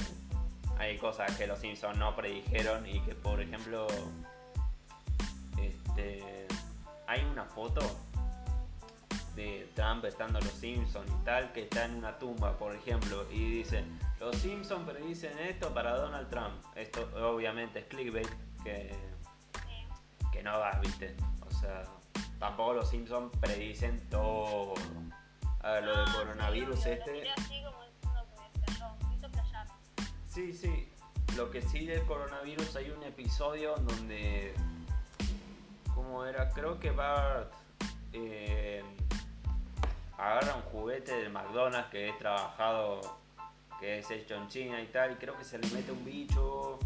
[0.77, 3.87] hay cosas que los Simpsons no predijeron y que, por ejemplo,
[5.61, 6.47] este,
[7.07, 7.81] hay una foto
[9.35, 13.57] de Trump estando los Simpsons y tal, que está en una tumba, por ejemplo, y
[13.57, 13.83] dice,
[14.19, 16.63] los Simpsons predicen esto para Donald Trump.
[16.75, 18.29] Esto obviamente es clickbait,
[18.63, 18.95] que,
[20.31, 21.15] que no va, viste.
[21.47, 21.83] O sea,
[22.39, 24.73] tampoco los Simpsons predicen todo.
[25.61, 27.29] A ver, lo no, del sí, coronavirus este...
[27.31, 30.05] Así como diciendo que.
[30.27, 30.91] Sí, sí.
[31.35, 34.53] Lo que sí del coronavirus hay un episodio donde.
[35.93, 36.49] ¿Cómo era?
[36.51, 37.51] Creo que Bart
[38.13, 38.83] eh,
[40.25, 43.19] agarra un juguete del McDonald's que he trabajado,
[43.79, 46.79] que es hecho en China y tal, y creo que se le mete un bicho,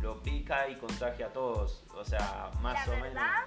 [0.00, 1.84] lo pica y contagia a todos.
[1.94, 3.02] O sea, más La o menos.
[3.14, 3.42] verdad,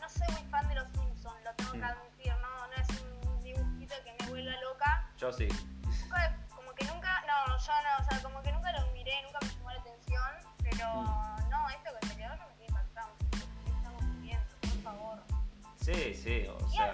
[0.00, 1.84] no soy muy fan de los Simpsons, lo tengo que Mm.
[1.84, 5.10] admitir, no, no es un dibujito que me vuelva loca.
[5.18, 5.48] Yo sí.
[6.02, 9.38] Nunca- como que nunca, no, yo no, o sea, como que nunca lo miré, nunca
[9.42, 10.32] me llamó la atención,
[10.62, 11.48] pero Mm.
[11.50, 13.08] no, esto que salió no me tiene impactado.
[13.64, 14.54] ¿Qué estamos viviendo?
[14.60, 15.18] Por favor.
[15.80, 16.46] Sí, sí.
[16.48, 16.92] O Y sea.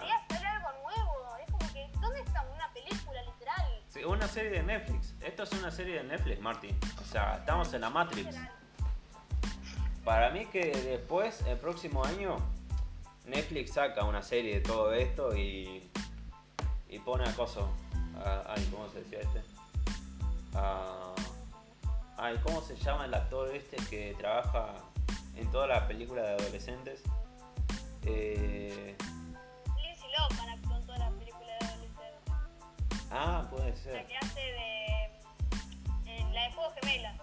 [4.05, 5.15] Una serie de Netflix.
[5.21, 6.77] Esto es una serie de Netflix, Martín.
[7.01, 8.37] O sea, estamos en la Matrix.
[10.05, 12.37] Para mí que después, el próximo año,
[13.27, 15.91] Netflix saca una serie de todo esto y,
[16.89, 17.71] y pone acoso.
[18.47, 19.43] ay, ¿cómo se decía este?
[22.17, 24.75] Ay, ¿cómo se llama el actor este que trabaja
[25.37, 27.03] en todas las películas de adolescentes?
[28.03, 28.97] Eh,
[29.83, 30.54] Lindsay Lohan
[33.15, 34.07] ah, puede La ser.
[34.07, 35.11] que hace de.
[36.07, 37.21] En la de Juegos Gemelas.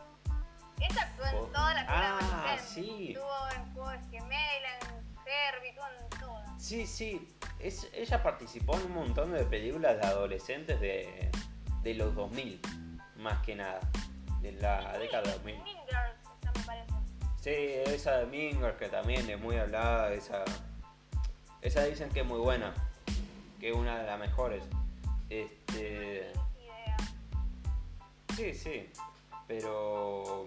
[0.80, 3.14] Esta actuó en todas las películas Ah, sí.
[3.14, 6.64] Estuvo en Juegos Gemelas, en Herbie, estuvo en todas.
[6.64, 7.28] Sí, sí.
[7.60, 11.30] Es, ella participó en un montón de películas de adolescentes de,
[11.84, 12.60] de los 2000,
[13.18, 13.80] más que nada.
[14.42, 15.56] De la década de 2000.
[15.64, 16.92] Mean Girls, esta me parece.
[17.40, 20.44] Sí, esa de Minger que también es muy hablada, esa,
[21.62, 22.74] esa dicen que es muy buena,
[23.60, 24.64] que es una de las mejores.
[25.32, 26.34] Este,
[28.36, 28.90] sí, sí,
[29.48, 30.46] pero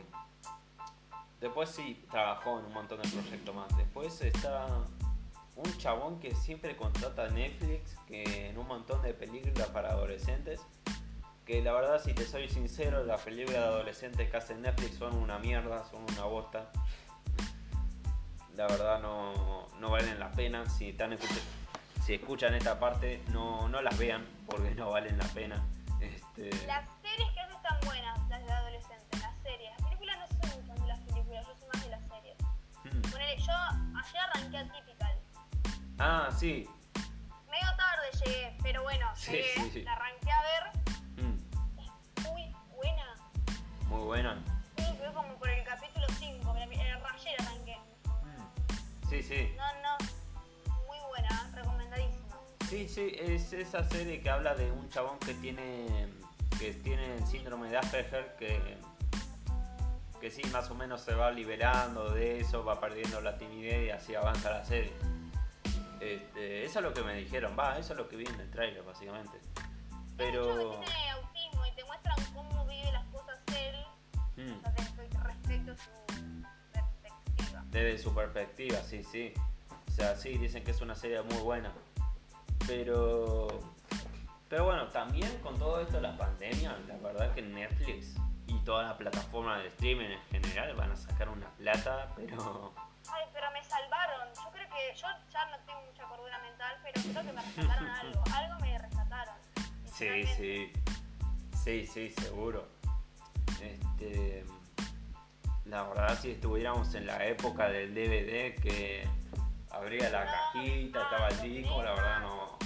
[1.40, 3.74] después sí trabajó en un montón de proyectos más.
[3.78, 4.66] Después está
[5.56, 10.60] un chabón que siempre contrata Netflix, que en un montón de películas para adolescentes.
[11.46, 15.16] Que la verdad, si te soy sincero, las películas de adolescentes que hacen Netflix son
[15.16, 16.70] una mierda, son una bosta.
[18.54, 20.68] La verdad no, no valen la pena.
[20.68, 21.40] Si están escuch-
[22.04, 25.64] si escuchan esta parte, no, no las vean porque no valen la pena.
[26.00, 29.70] Este, Las series que hace están buenas, las de adolescentes, las series.
[29.72, 32.36] Las películas no soy mucho de las películas, yo soy más de las series.
[32.84, 33.10] hmm.
[33.10, 35.18] Ponele, yo ayer arranqué a Typical.
[35.98, 36.68] Ah, sí.
[37.50, 39.82] Medio tarde llegué, pero bueno, Sí, llegué, sí, sí.
[39.82, 41.24] la arranqué a ver.
[41.24, 41.38] Hmm.
[42.18, 43.14] Es muy buena.
[43.88, 44.44] Muy buena.
[44.76, 47.78] Creo que fue como por el capítulo 5, pero eh, ayer arranqué.
[48.04, 49.08] Hmm.
[49.08, 49.54] Sí, sí.
[49.56, 50.13] No, no.
[52.68, 56.08] Sí, sí, es esa serie que habla de un chabón que tiene
[56.58, 58.78] que tiene el síndrome de Asperger que
[60.20, 63.90] que sí, más o menos se va liberando de eso, va perdiendo la timidez y
[63.90, 64.94] así avanza la serie.
[66.00, 68.50] Este, eso es lo que me dijeron, va, eso es lo que vi en el
[68.50, 69.38] trailer básicamente.
[70.16, 70.80] Pero...
[70.80, 74.64] tiene autismo y te muestran cómo vive las cosas él mm.
[75.26, 76.42] respecto a su
[76.72, 77.64] perspectiva.
[77.66, 79.34] Desde su perspectiva, sí, sí.
[79.88, 81.70] O sea, sí, dicen que es una serie muy buena.
[82.66, 83.48] Pero...
[84.48, 88.14] Pero bueno, también con todo esto de la pandemia, la verdad que Netflix
[88.46, 92.72] y todas las plataformas de streaming en general van a sacar una plata, pero...
[93.08, 94.28] Ay, pero me salvaron.
[94.34, 97.88] Yo creo que yo ya no tengo mucha cordura mental, pero creo que me rescataron
[98.00, 98.24] algo.
[98.34, 99.34] Algo me rescataron.
[99.86, 100.72] Sí, sí.
[101.64, 102.68] Sí, sí, seguro.
[103.60, 104.44] Este,
[105.64, 109.08] la verdad, si estuviéramos en la época del DVD que
[109.76, 112.58] abría la cajita, estaba el disco, la verdad no.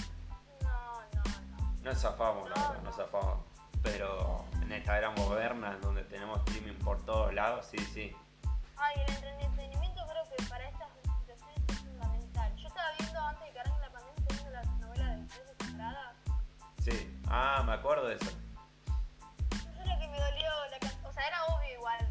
[0.63, 1.83] No, no, no.
[1.83, 3.39] No zafamos, la verdad, no zafamos.
[3.83, 8.15] Pero en esta era moderna, donde tenemos streaming por todos lados, sí, sí.
[8.77, 10.89] Ay, el entretenimiento creo que para estas
[11.19, 12.57] situaciones es fundamental.
[12.57, 16.17] Yo estaba viendo antes de que arranque la pandemia, viendo la novela de Tres Separadas.
[16.81, 18.31] Sí, ah, me acuerdo de eso.
[19.51, 22.08] Eso es lo que me dolió, la, o sea, era obvio igual.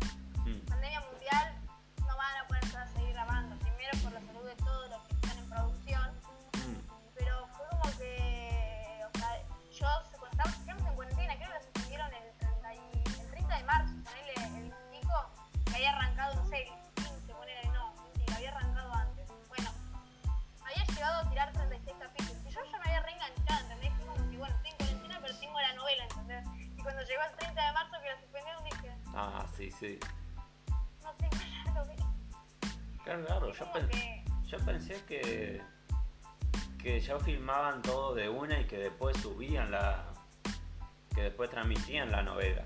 [29.19, 29.99] Ah, sí, sí.
[31.01, 31.11] No
[31.65, 32.05] la novela.
[33.03, 33.65] Qué raro, yo,
[34.45, 35.61] yo pensé que
[36.77, 40.05] que ya filmaban todo de una y que después subían la.
[41.15, 42.63] que después transmitían la novela.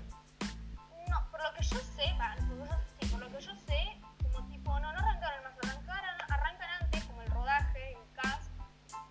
[1.08, 2.14] No, por lo que yo sé,
[3.00, 7.04] sí, por lo que yo sé, como tipo, no, no arrancaron más, arrancaron, arrancan antes,
[7.04, 8.52] como el rodaje, el cast,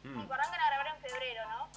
[0.03, 0.21] mm.
[0.21, 1.69] tipo, arrancan a grabar en febrero, ¿no?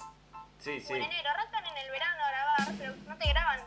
[0.59, 0.93] Sí, sí.
[0.93, 3.59] O en enero, arrancan en el verano a grabar, pero no te graban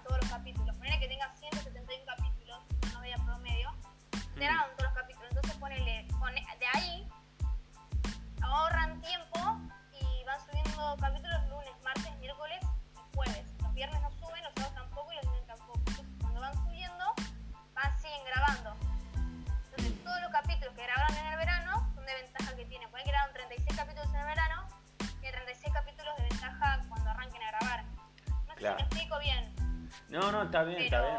[30.09, 31.17] No, no, está bien, está bien.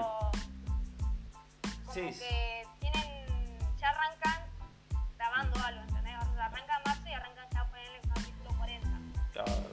[1.86, 2.20] Como sí.
[2.20, 4.46] que tienen, ya arrancan
[5.16, 6.16] grabando algo, ¿entendés?
[6.16, 8.90] O sea, arrancan marzo y arrancan ya por el capítulo 40.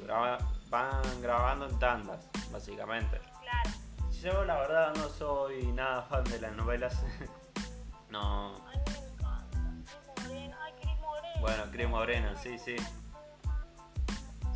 [0.05, 3.19] Claro, van grabando en tandas, básicamente.
[3.41, 3.71] Claro.
[4.23, 7.03] Yo la verdad no soy nada fan de las novelas.
[8.11, 8.55] no.
[8.67, 9.93] Ay, me encanta.
[10.15, 10.59] Cris Morena.
[10.63, 11.41] Ay, Cris.
[11.41, 12.77] Bueno, Cris Morena, sí, sí.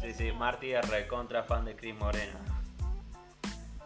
[0.01, 2.39] Sí, sí, Marty es recontra fan de Cris Morena.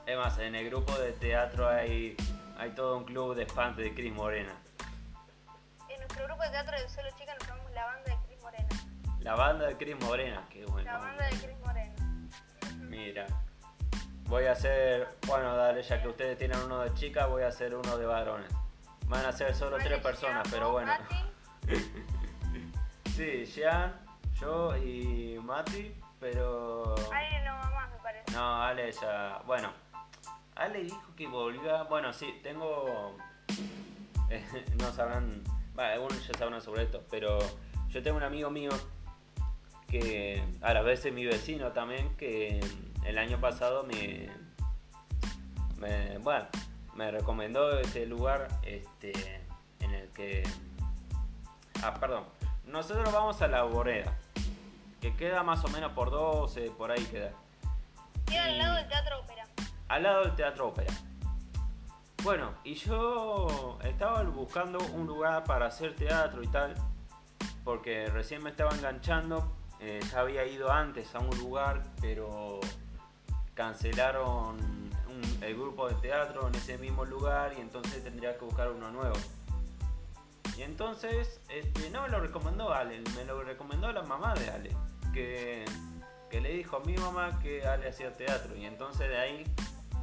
[0.06, 2.16] Es más, en el grupo de teatro hay,
[2.58, 4.54] hay todo un club de fans de Cris Morena
[5.94, 8.68] en nuestro grupo de teatro de Solo Chica nos llamamos la banda de Cris Morena.
[9.20, 10.92] La banda de Cris Morena, qué bueno.
[10.92, 11.94] La banda de Cris Morena.
[12.80, 13.26] Mira.
[14.26, 17.74] Voy a hacer, bueno, dale, ya que ustedes tienen uno de chicas, voy a hacer
[17.74, 18.50] uno de varones.
[19.06, 20.92] Van a ser solo tres personas, pero bueno.
[23.14, 23.94] sí, Jean,
[24.40, 26.94] yo y Mati, pero...
[27.12, 28.32] Ale no más, me parece.
[28.32, 29.42] No, Ale ya...
[29.46, 29.70] Bueno,
[30.56, 31.82] Ale dijo que volvía...
[31.84, 33.16] Bueno, sí, tengo...
[34.78, 35.42] no sabrán
[35.74, 37.38] bueno, algunos ya sabrán sobre esto, pero
[37.88, 38.70] yo tengo un amigo mío
[39.88, 42.60] que a la vez es mi vecino también, que
[43.04, 44.30] el año pasado me,
[46.20, 46.46] bueno,
[46.94, 49.12] me recomendó este lugar este,
[49.80, 50.44] en el que...
[51.82, 52.24] Ah, perdón.
[52.66, 54.16] Nosotros vamos a la Boreda,
[55.00, 57.32] que queda más o menos por 12, por ahí queda.
[58.26, 59.43] Queda al lado del Teatro Ópera.
[59.88, 60.92] Al lado del Teatro Ópera.
[62.22, 66.74] Bueno, y yo estaba buscando un lugar para hacer teatro y tal,
[67.64, 72.60] porque recién me estaba enganchando, eh, ya había ido antes a un lugar, pero
[73.52, 74.84] cancelaron
[75.42, 79.16] el grupo de teatro en ese mismo lugar y entonces tendría que buscar uno nuevo.
[80.56, 84.76] Y entonces, este, no me lo recomendó Ale, me lo recomendó la mamá de Ale,
[85.12, 85.64] que,
[86.30, 88.56] que le dijo a mi mamá que Ale hacía teatro.
[88.56, 89.44] Y entonces de ahí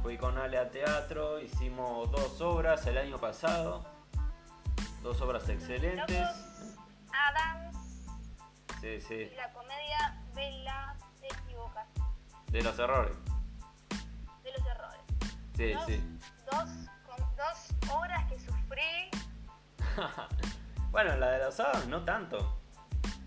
[0.02, 3.84] Fui con Ale a teatro, hicimos dos obras el año pasado,
[5.02, 6.26] dos obras excelentes.
[7.12, 7.76] Adams.
[8.80, 9.14] Sí, sí.
[9.32, 11.86] Y la comedia de equivocas.
[12.48, 13.16] De los errores.
[14.42, 15.00] De los errores.
[15.56, 16.18] Sí, dos, sí.
[16.50, 16.68] Dos,
[17.06, 19.10] con dos horas que sufrí.
[20.90, 22.58] bueno, la de los sábados no tanto.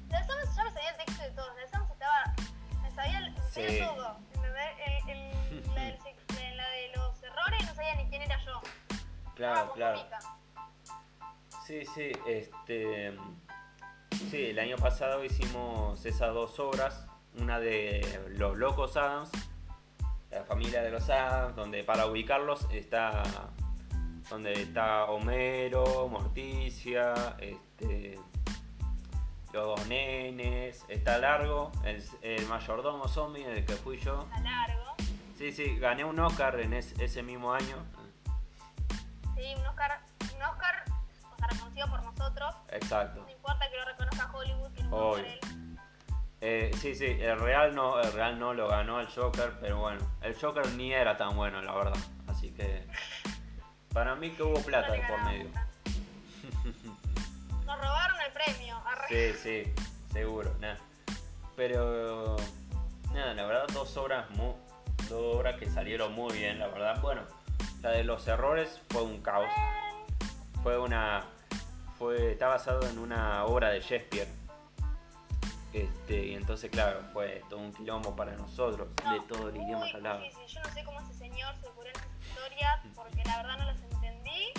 [0.10, 1.56] La de Sams ya me sabía el texto de todos.
[1.56, 2.34] La de Sams estaba.
[2.82, 3.80] Me sabía el, me sabía Sí.
[3.96, 4.18] todo.
[4.44, 6.25] El- el- la, del sec- la- la
[7.46, 8.62] errores no sabía ni quién era yo.
[9.36, 10.00] Claro, claro.
[10.00, 10.20] cómica.
[11.66, 13.18] Sí, sí, este.
[14.30, 17.08] Sí, el año pasado hicimos esas dos obras.
[17.38, 18.02] Una de
[18.38, 19.30] Los Locos Adams,
[20.32, 23.24] la familia de los Adams, donde para ubicarlos está.
[24.30, 28.20] Donde está Homero, Morticia, este.
[29.54, 34.28] Los dos nenes, está Largo, el, el mayordomo zombie, el que fui yo.
[34.34, 34.96] A largo.
[35.38, 37.76] Sí, sí, gané un Oscar en es- ese mismo año.
[39.36, 40.00] Sí, un Oscar.
[40.36, 40.84] Un Oscar.
[41.34, 42.56] O sea, reconocido por nosotros.
[42.72, 43.22] Exacto.
[43.24, 45.40] No importa que lo reconozca Hollywood, que no por él.
[46.42, 50.00] Eh, sí, sí, el Real no, el Real no lo ganó el Joker, pero bueno,
[50.22, 51.98] el Joker ni era tan bueno, la verdad.
[52.28, 52.88] Así que
[53.94, 55.50] para mí que hubo plata No por medio.
[55.54, 57.66] ¿no?
[57.66, 58.78] Nos robaron el premio.
[58.86, 59.34] Arre.
[59.34, 59.84] Sí, sí,
[60.14, 60.78] seguro, nada.
[61.56, 62.36] Pero
[63.14, 64.56] nada, la verdad dos obras mu-
[65.10, 67.02] dos obras que salieron muy bien, la verdad.
[67.02, 67.22] Bueno,
[67.82, 69.50] la de los errores fue un caos.
[70.64, 71.26] Fue una
[71.98, 74.28] fue está basado en una obra de Shakespeare.
[75.74, 79.86] Este, y entonces claro, fue todo un quilombo para nosotros No, de todo el idioma
[79.86, 80.22] que hablaba.
[80.48, 83.66] Yo no sé cómo ese señor se ocurrió en esas historias porque la verdad no
[83.66, 84.52] las entendí.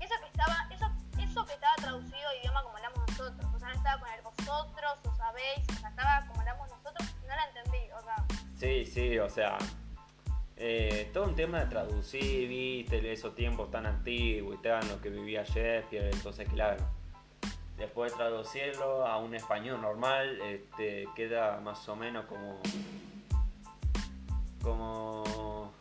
[0.00, 0.86] Eso que estaba, eso,
[1.18, 3.55] eso que estaba traducido a idioma como hablamos nosotros.
[3.86, 7.88] Estaba con el vosotros, o sabéis, o sea, estaba como hablamos nosotros no la entendí.
[7.92, 8.26] O sea,
[8.58, 9.58] Sí, sí, o sea,
[10.56, 15.10] eh, todo un tema de traducir, viste, esos tiempos tan antiguos y tal, lo que
[15.10, 16.82] vivía Shakespeare, entonces claro,
[17.76, 22.60] después de traducirlo a un español normal, este, queda más o menos como,
[24.62, 25.72] como,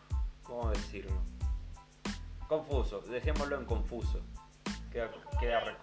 [0.44, 1.24] ¿cómo decirlo?
[2.48, 4.22] Confuso, dejémoslo en confuso,
[4.92, 5.76] queda, queda re,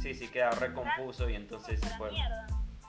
[0.00, 2.10] sí, sí, queda re confuso y entonces se a la fue.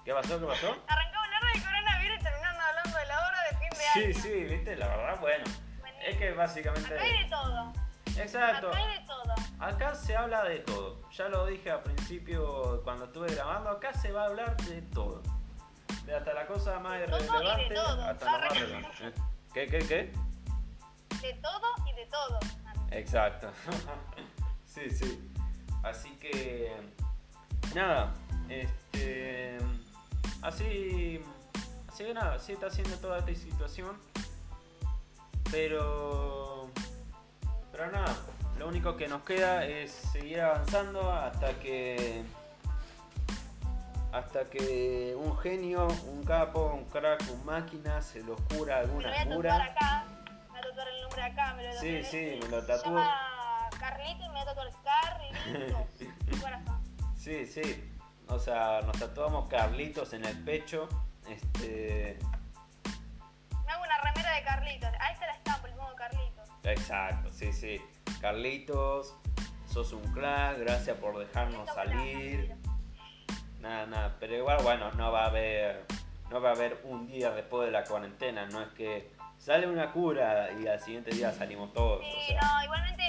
[0.04, 0.40] ¿Qué pasó?
[0.40, 0.76] ¿Qué pasó?
[0.88, 4.20] Arrancamos hablar del coronavirus y terminando hablando de la hora de fin de Sí, año.
[4.22, 5.44] sí, viste, la verdad, bueno.
[6.06, 6.94] Es que básicamente.
[6.96, 7.74] Acá hay de todo.
[8.18, 8.70] Exacto.
[8.70, 9.36] Acá hay de todo.
[9.60, 11.10] Acá se habla de todo.
[11.12, 13.70] Ya lo dije al principio cuando estuve grabando.
[13.70, 15.22] Acá se va a hablar de todo.
[16.06, 18.04] De hasta la cosa más De y de irrelevante todo.
[18.06, 19.08] hasta lo más relevante.
[19.08, 19.14] ¿Eh?
[19.54, 20.14] ¿Qué, qué, qué?
[21.22, 22.40] De todo y de todo.
[22.90, 23.52] Exacto.
[24.66, 25.32] sí, sí.
[25.84, 26.76] Así que.
[27.76, 28.14] Nada.
[28.50, 29.58] Este.
[30.42, 31.22] Así.
[31.88, 33.98] Así que nada, sí está haciendo toda esta situación.
[35.52, 36.70] Pero.
[37.72, 38.16] Pero nada.
[38.58, 42.24] Lo único que nos queda es seguir avanzando hasta que.
[44.14, 48.94] Hasta que un genio, un capo, un crack, un máquina se lo jura Me lo
[48.94, 49.64] voy alguna a cura.
[49.64, 50.06] acá.
[50.08, 51.54] Me voy a tatuar el nombre acá.
[51.54, 52.98] Me lo Sí, sí, me lo Se tatúo.
[52.98, 56.42] llama Carlito y me voy a tatuar Carlitos.
[56.42, 56.81] Corazón.
[57.22, 57.62] Sí, sí.
[58.30, 60.90] O sea, nos tatuamos Carlitos en el pecho.
[61.30, 62.18] Este.
[63.64, 64.90] Me hago una remera de Carlitos.
[65.00, 66.50] Ahí está la estampa, le pongo Carlitos.
[66.64, 67.80] Exacto, sí, sí.
[68.20, 69.14] Carlitos,
[69.72, 72.56] sos un crack, gracias por dejarnos salir.
[73.60, 74.16] Nada, nada.
[74.20, 75.86] Pero igual, bueno, no va a haber.
[76.32, 78.48] No va a haber un día después de la cuarentena.
[78.48, 82.00] No es que sale una cura y al siguiente día salimos todos.
[82.02, 82.40] o Sí, sea.
[82.42, 83.04] no, igualmente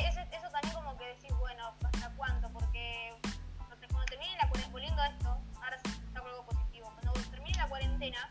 [8.03, 8.31] cuarentena,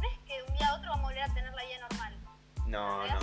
[0.00, 1.88] no es que de un día a otro vamos a volver a tener la vida
[1.90, 2.14] normal.
[2.66, 3.18] No, no.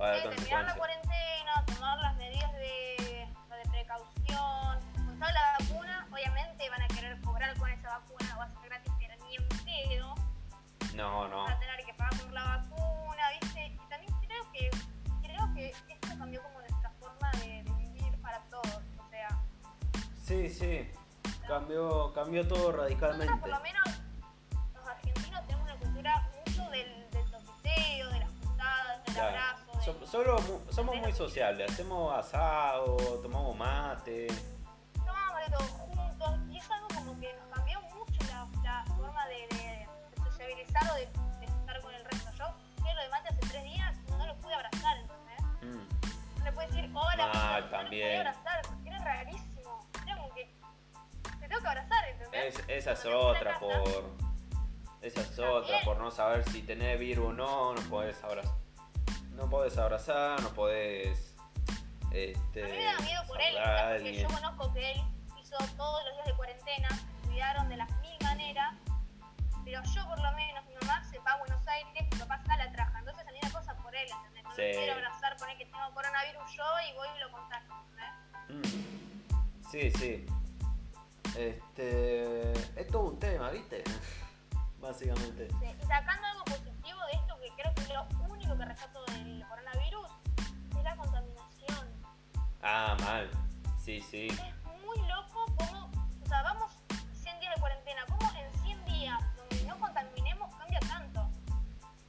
[0.00, 4.78] Va a haber que terminar la cuarentena, tomar las medidas de, de precaución,
[5.14, 8.92] usar la vacuna, obviamente van a querer cobrar con esa vacuna, va a ser gratis,
[8.98, 10.14] pero ni en pedo.
[10.94, 11.44] No, no.
[11.44, 13.66] van a tener que pagar por la vacuna, ¿viste?
[13.66, 14.70] Y también creo que
[15.22, 19.38] creo que esto cambió como nuestra forma de, de vivir para todos, o sea,
[20.24, 20.90] Sí, sí.
[21.46, 23.36] Cambió, cambió todo nosotros radicalmente.
[23.36, 24.02] por lo menos
[29.14, 29.28] Claro.
[29.28, 29.82] abrazo.
[29.82, 30.38] So- solo
[30.70, 34.28] somos muy sociables, hacemos asado, tomamos mate.
[34.94, 39.26] Tomamos de todos juntos y es algo como que nos cambió mucho la, la forma
[39.26, 41.06] de, de, de sociabilizar o de,
[41.40, 42.30] de estar con el resto.
[42.38, 42.44] Yo
[42.80, 45.42] fui a lo de mate hace tres días y no lo pude abrazar, ¿entendés?
[45.62, 46.38] Mm.
[46.38, 48.14] No le puedes decir hola, Ah, no también.
[48.24, 49.86] lo abrazar porque era rarísimo.
[50.06, 50.54] Era como que
[51.40, 52.58] te tengo que abrazar, ¿entendés?
[52.58, 54.10] Es- esa es otra casa, por.
[55.00, 58.54] Esa es otra, por no saber si tenés virus o no, no podés abrazar
[59.34, 61.34] no podés abrazar, no podés.
[62.10, 63.54] Este, a mí me da miedo por él,
[63.94, 65.00] porque yo conozco que él
[65.40, 66.88] hizo todos los días de cuarentena,
[67.24, 68.74] cuidaron de la mil maneras,
[69.64, 72.56] pero yo por lo menos, mi mamá se va a Buenos Aires, mi papá a
[72.56, 74.44] la traja, entonces a mí la cosa por él, ¿entendés?
[74.44, 74.62] No sí.
[74.62, 78.68] quiero abrazar, poner que tengo coronavirus yo y voy y lo contagio, ¿entendés?
[78.68, 79.70] Mm.
[79.70, 80.26] Sí, sí.
[81.36, 83.82] Este, es todo un tema, ¿viste?
[84.80, 85.48] Básicamente.
[85.48, 85.66] Sí.
[85.82, 87.31] Y sacando algo positivo de esto,
[87.62, 90.08] creo que lo único que rescato del coronavirus,
[90.76, 91.88] es la contaminación.
[92.62, 93.30] Ah, mal.
[93.78, 94.28] Sí, sí.
[94.28, 95.90] Es muy loco cómo.
[96.22, 96.72] O sea, vamos
[97.14, 98.02] 100 días de cuarentena.
[98.06, 101.30] ¿Cómo en 100 días, donde no contaminemos, cambia tanto?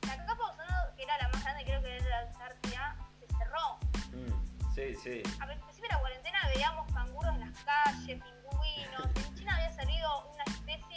[0.07, 3.77] La capa ozono, que era la más grande, creo que era la Antártida, se cerró.
[4.11, 5.23] Mm, sí, sí.
[5.39, 9.05] A principio de la cuarentena veíamos canguros en las calles, pingüinos.
[9.15, 10.92] En China había salido una especie.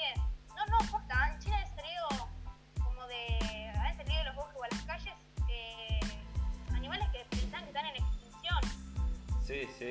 [9.79, 9.91] Sí.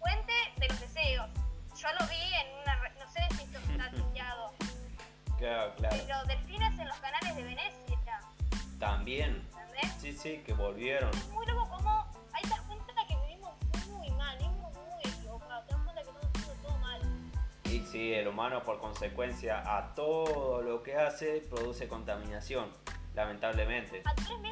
[0.00, 1.28] Fuente de los deseos.
[1.76, 2.74] Yo lo vi en una.
[2.76, 4.52] re- No sé si esto está tillado.
[5.38, 5.96] Claro, claro.
[6.06, 8.20] Pero delfines en los canales de Venecia.
[8.78, 9.48] También.
[9.60, 9.92] ¿Entendés?
[10.00, 11.10] Sí, sí, que volvieron.
[11.10, 12.06] Es muy loco como.
[12.32, 13.54] Ahí te das cuenta que vivimos
[13.88, 15.66] muy mal, vivimos muy equivocados.
[15.66, 17.00] Te das cuenta que estamos haciendo todo mal.
[17.64, 22.70] Y sí, el humano por consecuencia a todo lo que hace produce contaminación,
[23.14, 24.02] lamentablemente.
[24.04, 24.51] a tres meses,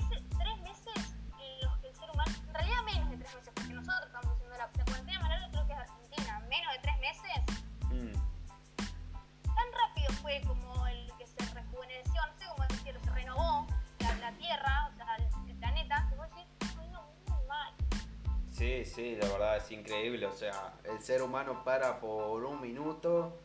[20.11, 23.39] O sea, el ser humano para por un minuto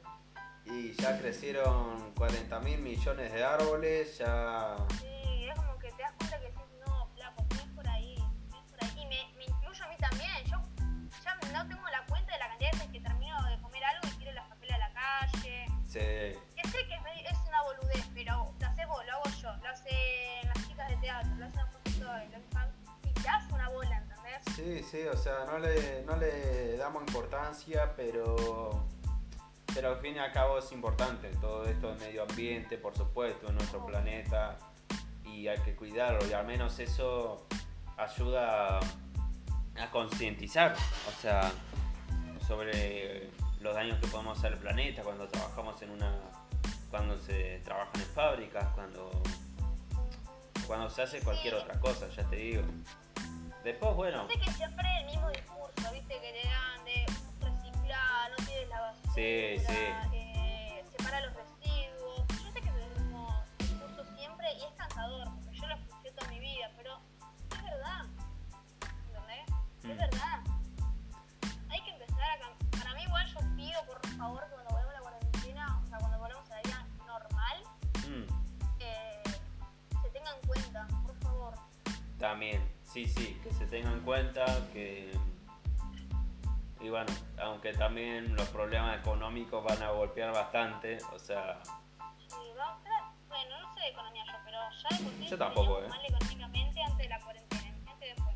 [0.66, 4.76] y ya crecieron 40 mil millones de árboles, ya...
[24.56, 28.86] Sí, sí, o sea, no le, no le damos importancia, pero,
[29.74, 31.28] pero al fin y al cabo es importante.
[31.42, 34.58] Todo esto del medio ambiente, por supuesto, en nuestro planeta,
[35.26, 37.46] y hay que cuidarlo, y al menos eso
[37.98, 41.52] ayuda a, concientizar, o sea,
[42.48, 43.30] sobre
[43.60, 46.14] los daños que podemos hacer al planeta cuando trabajamos en una.
[46.90, 49.12] cuando se trabajan en fábricas, cuando.
[50.66, 52.64] cuando se hace cualquier otra cosa, ya te digo.
[53.66, 54.28] Después, bueno.
[54.28, 57.06] Sé que siempre el mismo discurso, viste, que te dan de
[57.42, 59.74] reciclar, no tires la basura, Sí, sí.
[60.14, 62.28] eh, separa los residuos.
[62.30, 66.12] Yo sé que es el mismo discurso siempre y es cansador, porque yo lo escuché
[66.12, 67.00] toda mi vida, pero
[67.58, 68.06] es verdad,
[69.08, 69.46] ¿entendés?
[69.84, 69.98] Es Mm.
[69.98, 70.40] verdad.
[82.96, 85.12] Sí, sí, que se tenga en cuenta que.
[86.80, 91.62] Y bueno, aunque también los problemas económicos van a golpear bastante, o sea,
[92.18, 92.96] Sí, vamos, pero,
[93.28, 95.90] bueno, no sé de economía yo, pero ya de por sí Yo tampoco, eh.
[95.90, 98.36] mal económicamente antes de la cuarentena, imagínate después.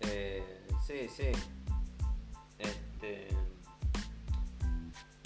[0.00, 1.32] eh, sí, sí.
[2.58, 3.28] Este.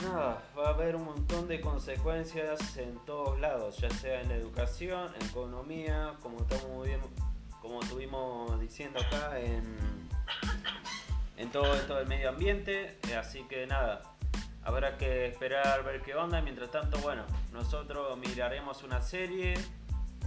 [0.03, 4.37] Nada, va a haber un montón de consecuencias en todos lados, ya sea en la
[4.37, 7.01] educación, en economía, como estamos muy bien,
[7.61, 10.09] como estuvimos diciendo acá, en,
[11.37, 12.99] en todo esto del medio ambiente.
[13.09, 14.03] eh, Así que nada,
[14.63, 16.41] habrá que esperar ver qué onda.
[16.41, 19.55] Mientras tanto, bueno, nosotros miraremos una serie,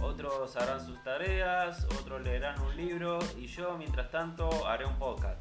[0.00, 5.40] otros harán sus tareas, otros leerán un libro y yo, mientras tanto, haré un podcast.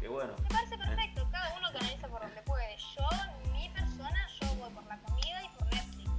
[0.00, 0.32] Que bueno.
[0.42, 2.76] Me parece perfecto, cada uno canaliza por donde puede.
[2.76, 3.08] Yo,
[3.52, 6.10] mi persona, yo voy por la comida y por Netflix.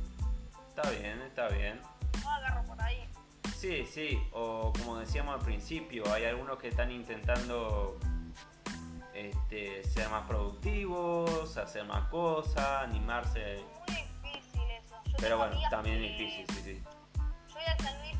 [0.69, 1.81] Está bien, está bien.
[3.63, 7.97] Sí, sí, o como decíamos al principio, hay algunos que están intentando
[9.13, 13.63] este, ser más productivos, hacer más cosas, animarse.
[13.87, 14.95] Muy difícil eso.
[15.05, 16.83] Yo Pero bueno, también es difícil, sí, sí.
[16.83, 18.17] Yo voy al San Luis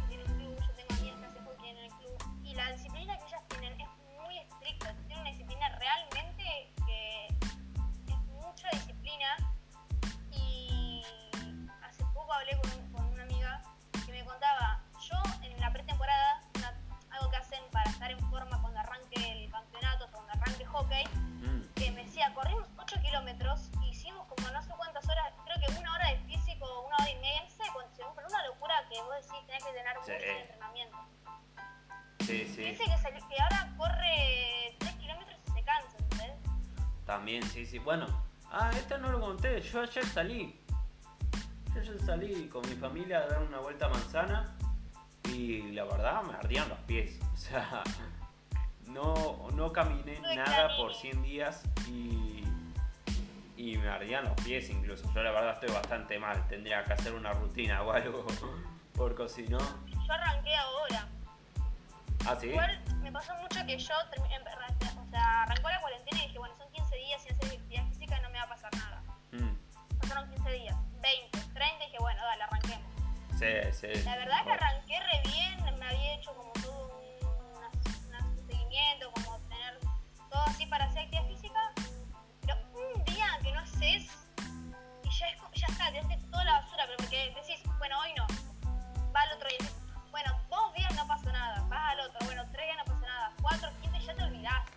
[30.12, 30.40] mucho Sí.
[30.42, 30.98] entrenamiento.
[32.20, 32.62] sí, sí.
[32.64, 36.36] Dice que, ahora corre 3 kilómetros y se cansa, ¿entendés?
[37.06, 37.80] También, sí, sí.
[37.80, 38.08] Bueno,
[38.52, 39.62] ah, esto no lo conté.
[39.62, 40.60] Yo ayer salí.
[41.74, 44.56] Yo ayer salí con mi familia a dar una vuelta a manzana.
[45.30, 47.20] y la verdad me ardían los pies.
[47.34, 47.84] O sea,
[48.88, 52.44] no, no caminé No nada por 100 días y,
[53.58, 55.12] y me ardían los pies incluso.
[55.14, 58.26] Yo la verdad estoy bastante mal, tendría que hacer una rutina o algo,
[58.96, 59.58] porque si no...
[60.14, 61.08] Yo arranqué ahora.
[62.28, 62.48] ¿Ah, sí?
[62.48, 64.44] Igual me pasó mucho que yo em-
[64.98, 68.20] o sea, arrancó la cuarentena y dije, bueno, son 15 días sin hacer actividad física
[68.22, 69.04] no me va a pasar nada.
[69.32, 72.88] Mm, Pasaron 15 días, 20, 30 y dije, bueno, dale, arranquemos.
[73.40, 74.04] sí, sí.
[74.04, 79.80] La verdad que arranqué re bien, me había hecho como todo un, seguimiento, como tener
[80.30, 81.60] todo así para hacer actividad física,
[82.42, 84.08] pero un día que no haces
[85.04, 88.28] y ya, es, ya está, tiraste toda la basura, pero porque decís, bueno, hoy no,
[89.14, 89.58] va al otro día,
[92.04, 94.70] otro, bueno, tres días no pasó nada, cuatro, quince ya te olvidás.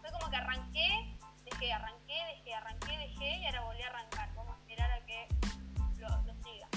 [0.00, 4.56] Fue como que arranqué, dejé, arranqué, dejé, arranqué, dejé y ahora volví a arrancar, vamos
[4.56, 5.28] a esperar a que
[5.98, 6.68] lo, lo siga.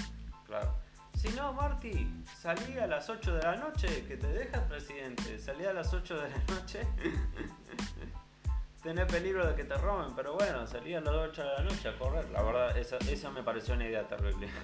[0.46, 0.76] Claro.
[1.16, 5.40] Si no, Marty, salí a las 8 de la noche, que te deja el presidente.
[5.40, 6.88] Salí a las 8 de la noche.
[8.84, 11.90] Tenés peligro de que te roben, pero bueno, salí a las 8 de la noche
[11.90, 12.30] a correr.
[12.30, 14.50] La verdad, esa, esa me pareció una idea terrible.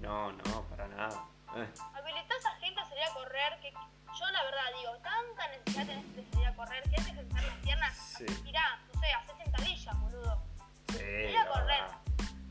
[0.00, 1.22] No, no, para nada.
[1.56, 5.48] Eh, Habilitá a esa gente a salir a correr, que yo la verdad digo, tanta
[5.48, 8.26] necesidad tenés de salir a correr, que haces ejercitar las piernas, Sí.
[8.44, 10.42] tirá, no sé, haces sentadillas, boludo.
[10.88, 11.84] sí, Salir a correr.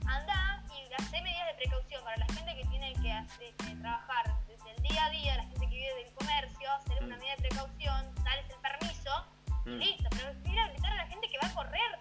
[0.07, 4.25] Andá y hacé medidas de precaución para la gente que tiene que hacer- que trabajar
[4.47, 7.19] desde el día a día, la gente que vive del comercio, hacer una Mm.
[7.19, 9.25] medida de precaución, dales el permiso
[9.65, 9.77] y Mm.
[9.79, 10.09] listo.
[10.11, 11.99] Pero ir a habilitar a la gente que va a correr.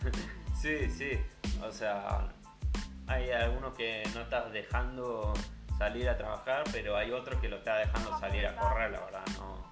[0.60, 1.24] Sí, sí.
[1.62, 2.26] O sea,
[3.06, 5.32] hay algunos que no estás dejando
[5.78, 9.24] salir a trabajar, pero hay otros que lo estás dejando salir a correr, la verdad,
[9.38, 9.68] no.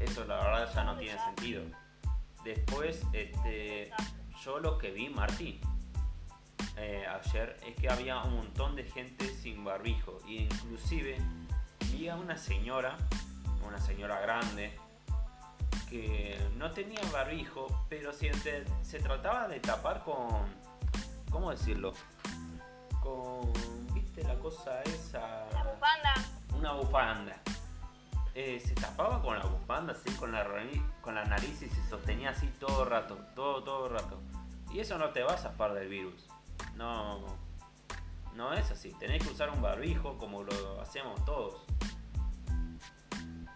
[0.00, 1.62] Eso la verdad ya no tiene sentido.
[2.44, 3.90] Después, este,
[4.44, 5.60] yo lo que vi, Martín,
[6.76, 10.18] eh, ayer es que había un montón de gente sin barbijo.
[10.26, 11.18] E inclusive
[11.92, 12.96] vi a una señora,
[13.66, 14.78] una señora grande,
[15.90, 18.32] que no tenía barbijo, pero se-
[18.82, 20.28] se trataba de tapar con,
[21.30, 21.92] ¿cómo decirlo?
[23.02, 23.52] Con,
[24.18, 25.20] ¿viste la cosa esa?
[25.52, 26.14] La bufanda,
[26.56, 27.36] Una bufanda.
[28.34, 30.46] Eh, se tapaba con la bufanda, así, con la,
[31.00, 34.20] con la nariz y se sostenía así todo el rato, todo, todo el rato.
[34.70, 36.26] Y eso no te va a zafar del virus.
[36.74, 37.24] No,
[38.34, 38.92] no es así.
[38.94, 41.64] Tenés que usar un barbijo como lo hacemos todos.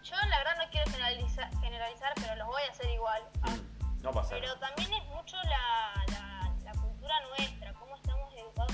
[0.03, 3.23] yo la verdad no quiero generalizar, generalizar pero los voy a hacer igual.
[3.43, 4.61] Mm, No pasa Pero nada.
[4.61, 8.73] también es mucho la, la, la cultura nuestra, cómo estamos educados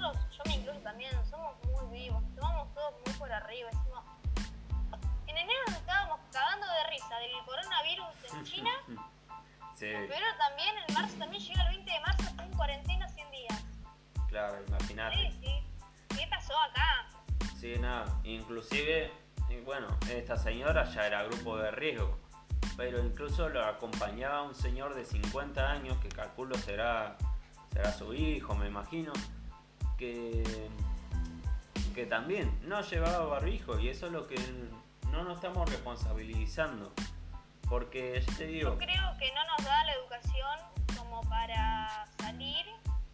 [0.00, 0.36] nosotros.
[0.36, 3.70] Yo me incluyo también, somos muy vivos, tomamos todo muy por arriba.
[3.70, 4.04] Decimos,
[5.26, 8.70] en enero nos estábamos cagando de risa del coronavirus en China,
[9.74, 13.64] Sí, pero también en marzo también llega el 20 de marzo en cuarentena 100 días.
[14.28, 15.32] claro, Sí, imagínate.
[15.40, 15.62] sí.
[16.16, 17.06] ¿Qué pasó acá?
[17.60, 18.06] Sí, nada.
[18.24, 19.12] Inclusive,
[19.64, 22.18] bueno, esta señora ya era grupo de riesgo.
[22.76, 27.16] Pero incluso lo acompañaba un señor de 50 años, que calculo será,
[27.72, 29.12] será su hijo, me imagino,
[29.98, 30.42] que,
[31.94, 33.78] que también no llevaba barbijo.
[33.78, 34.36] Y eso es lo que
[35.10, 36.92] no nos estamos responsabilizando.
[37.68, 40.58] Porque yo te digo, Yo creo que no nos da la educación
[40.96, 42.64] como para salir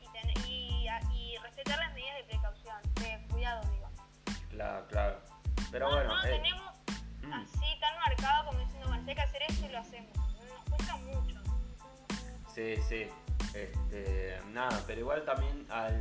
[0.00, 3.90] y, ten- y, y respetar las medidas de precaución, de cuidado, digo.
[4.50, 5.20] claro, claro.
[5.72, 6.72] Pero no, bueno, no lo eh, tenemos
[7.22, 7.32] mm.
[7.32, 10.16] así tan marcado como diciendo, bueno, si hay que hacer esto y lo hacemos.
[10.16, 11.40] Nos cuesta mucho.
[12.54, 13.06] Sí, sí.
[13.54, 15.98] Este, nada, pero igual también al,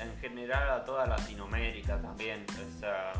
[0.00, 2.44] en general a toda Latinoamérica también.
[2.76, 3.12] O sea,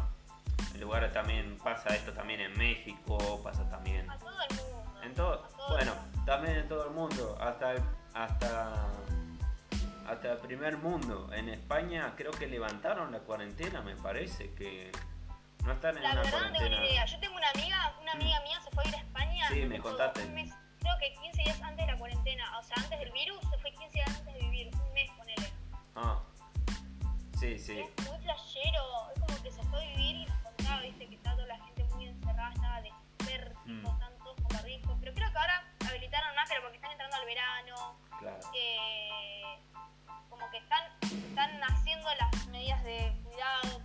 [0.74, 5.00] en lugares también pasa esto también en México, pasa también A todo el mundo.
[5.02, 6.22] en todo, bueno, mundo.
[6.26, 7.82] también en todo el mundo, hasta el,
[8.14, 8.72] hasta
[10.08, 11.32] hasta el primer mundo.
[11.32, 14.90] En España creo que levantaron la cuarentena, me parece que
[15.64, 16.80] no están en La una verdad no tengo cuarentena.
[16.82, 17.04] ni idea.
[17.06, 19.48] Yo tengo una amiga, una amiga mía se fue a ir a España.
[19.48, 20.24] Sí, me contaste.
[20.24, 22.58] Un mes, creo que 15 días antes de la cuarentena.
[22.58, 24.70] O sea, antes del virus se fue 15 días antes de vivir.
[24.74, 25.52] Un mes, ponele.
[25.94, 26.18] Ah,
[27.40, 27.80] sí, sí.
[27.80, 29.10] Es muy flashero.
[29.14, 31.58] Es como que se fue a vivir y nos contaba, viste, que estaba toda la
[31.64, 33.86] gente muy encerrada, estaba desértico, Mm.
[33.86, 34.96] están todos con barbijo.
[35.00, 37.96] Pero creo que ahora habilitaron más, pero porque están entrando al verano.
[38.20, 38.38] Claro.
[38.54, 39.58] eh,
[40.28, 43.78] como que están, están haciendo las medidas de cuidado,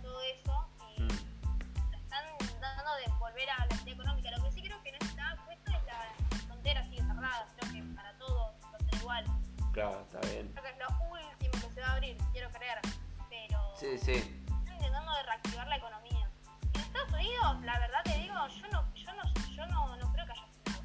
[13.86, 14.12] Sí, sí.
[14.12, 16.28] están intentando reactivar la economía.
[16.74, 20.26] En Estados Unidos, la verdad te digo, yo no, yo no, yo no, no creo
[20.26, 20.84] que haya frenado.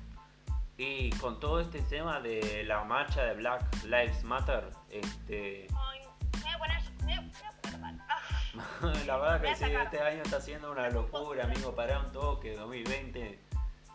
[0.78, 6.00] Y con todo este tema de la marcha de Black Lives Matter, este, Ay,
[6.34, 7.52] me voy a poner, me voy a-
[8.54, 11.74] me voy a la verdad que sí, este año está siendo una locura, amigo.
[11.74, 13.40] Para un toque, 2020.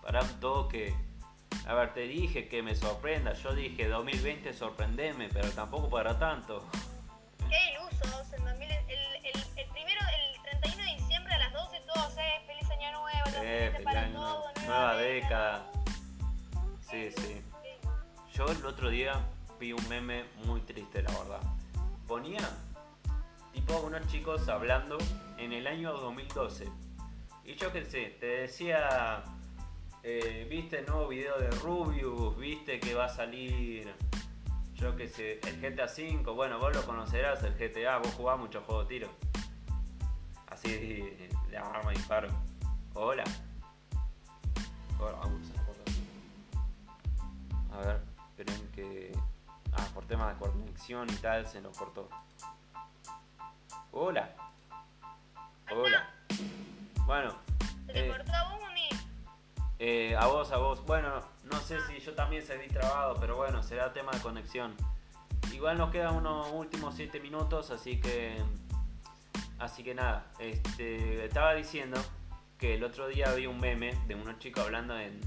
[0.03, 0.97] Para un toque.
[1.67, 3.33] A ver, te dije que me sorprenda.
[3.35, 6.65] Yo dije 2020 sorprendeme, pero tampoco para tanto.
[14.77, 15.67] Nueva, década.
[16.81, 17.41] Sí, sí.
[18.33, 19.15] Yo el otro día
[19.59, 21.41] vi un meme muy triste, la verdad.
[22.07, 22.41] Ponía
[23.53, 24.99] tipo unos chicos hablando
[25.39, 26.69] en el año 2012.
[27.45, 29.23] Y yo qué sé, te decía,
[30.03, 33.89] eh, viste el nuevo video de Rubius, viste que va a salir,
[34.75, 36.33] yo qué sé, el GTA V.
[36.33, 39.09] Bueno, vos lo conocerás, el GTA, vos jugás mucho juego de tiro.
[40.49, 40.71] Así
[41.51, 42.29] de arma y disparo.
[42.95, 43.25] Hola.
[44.99, 45.51] Vamos
[47.73, 47.77] a.
[47.77, 49.13] A ver, esperen que.
[49.73, 52.09] Ah, por temas de conexión y tal se nos cortó.
[53.93, 54.35] Hola.
[55.71, 56.09] Hola.
[57.05, 57.35] Bueno,
[57.87, 58.57] ¿Se eh, cortó a vos
[59.79, 60.85] eh, a vos, a vos.
[60.87, 64.75] Bueno, no sé si yo también se vi trabado, pero bueno, será tema de conexión.
[65.53, 68.43] Igual nos quedan unos últimos 7 minutos, así que.
[69.59, 71.99] Así que nada, este, estaba diciendo
[72.59, 75.21] que el otro día vi un meme de unos chicos hablando en,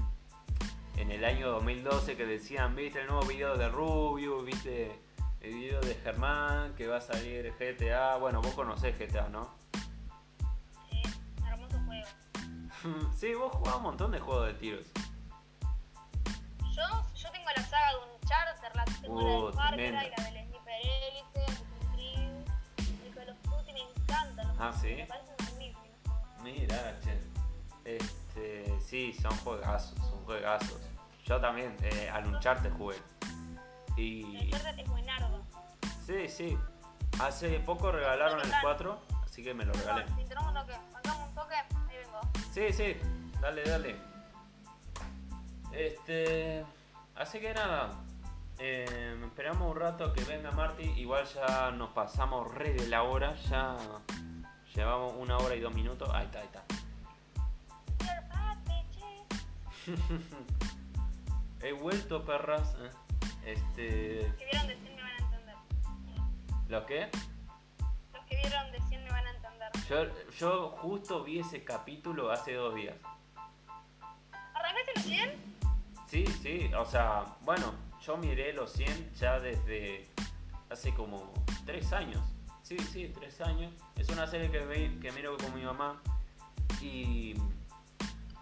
[0.96, 5.00] en el año 2012 que decían, viste el nuevo video de Rubio, viste
[5.40, 8.16] el video de Germán, que va a salir GTA.
[8.16, 9.54] Bueno, vos conocés GTA, ¿no?
[10.90, 11.02] Sí,
[11.46, 13.10] hermoso juego.
[13.16, 14.86] sí, vos jugás un montón de juegos de tiros.
[16.74, 16.82] Yo,
[17.14, 19.74] yo tengo la saga de Uncharted, la tengo Uh, la del Far.
[19.74, 21.46] Cry, la del Sniper Elite,
[23.06, 24.94] el Call of Duty, me encantan los Ah, ¿sí?
[24.94, 25.39] Me parecen.
[26.42, 27.20] Mira, che.
[27.84, 30.78] Este, sí, son juegazos, son juegazos.
[31.24, 32.96] Yo también eh, al Uncharted jugué.
[33.96, 35.42] Y Uncharted es buenardo.
[36.06, 36.58] sí, sí.
[37.20, 40.06] Hace poco regalaron el 4, así que me lo regalé.
[40.16, 42.20] Si tenemos un toque, un toque, ahí vengo.
[42.52, 42.96] Sí, sí,
[43.40, 43.96] dale, dale.
[45.72, 46.64] Este,
[47.16, 47.90] así que nada.
[48.58, 50.84] eh, esperamos un rato que venga Marty.
[50.96, 53.34] Igual ya nos pasamos re de la hora.
[53.50, 53.76] Ya
[54.74, 56.08] llevamos una hora y dos minutos.
[56.12, 56.64] Ahí está, ahí está.
[61.66, 62.74] He vuelto, perras.
[62.80, 62.90] eh.
[63.44, 64.26] Este.
[64.28, 65.56] Los que vieron de 100 me van a entender.
[66.68, 67.08] ¿Lo qué?
[68.12, 69.70] Los que vieron de 100 me van a entender.
[69.88, 70.06] Yo,
[70.38, 72.96] yo justo vi ese capítulo hace dos días.
[74.54, 75.50] ¿Arrancaste los 100?
[76.06, 77.72] Sí, sí, o sea, bueno,
[78.04, 80.08] yo miré los 100 ya desde
[80.68, 81.32] hace como
[81.64, 82.22] tres años.
[82.70, 83.72] Sí, sí, tres años.
[83.96, 84.60] Es una serie que,
[85.00, 86.00] que miro con mi mamá
[86.80, 87.34] y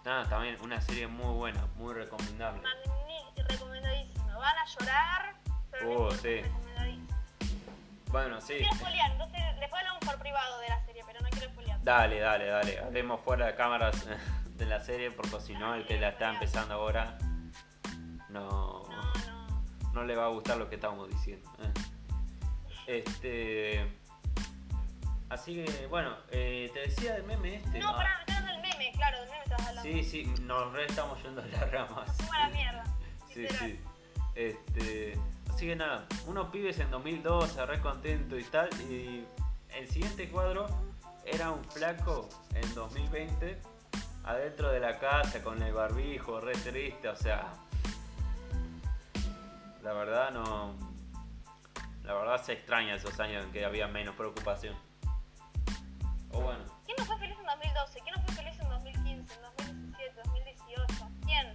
[0.04, 2.60] nada, también una serie muy buena, muy recomendable.
[2.60, 4.26] Magnífico, recomendadísimo.
[4.38, 5.34] Van a llorar,
[5.70, 6.42] pero no Oh, sí.
[8.10, 8.56] Bueno, sí.
[8.58, 11.82] Quiero spoilear, entonces después hablamos por privado de la serie, pero no quiero spoilear.
[11.82, 12.78] Dale, dale, dale.
[12.80, 14.06] Hablemos fuera de cámaras
[14.58, 17.16] de la serie porque si no, el que la está empezando ahora
[18.28, 19.92] no, No, no.
[19.94, 21.50] no le va a gustar lo que estamos diciendo.
[21.62, 21.72] eh.
[22.86, 23.98] Este.
[25.30, 27.78] Así que, bueno, eh, te decía del meme este.
[27.78, 29.82] No, pará, me estás dando el meme, claro, del meme estás hablando.
[29.82, 32.18] Sí, sí, nos re estamos yendo a las ramas.
[32.18, 32.84] Nos a la mierda.
[33.28, 33.70] Sí, literal.
[33.70, 33.80] sí.
[34.34, 35.18] Este,
[35.50, 38.70] así que nada, unos pibes en 2012, re contento y tal.
[38.90, 39.26] Y
[39.74, 40.66] el siguiente cuadro
[41.26, 43.60] era un flaco en 2020,
[44.24, 47.52] adentro de la casa con el barbijo, re triste, o sea.
[49.82, 50.74] La verdad no.
[52.02, 54.74] La verdad se extraña esos años en que había menos preocupación.
[56.32, 58.00] O bueno, ¿Quién no fue feliz en 2012?
[58.00, 61.08] ¿Quién no fue feliz en 2015, en 2017, 2018?
[61.24, 61.52] ¿Quién?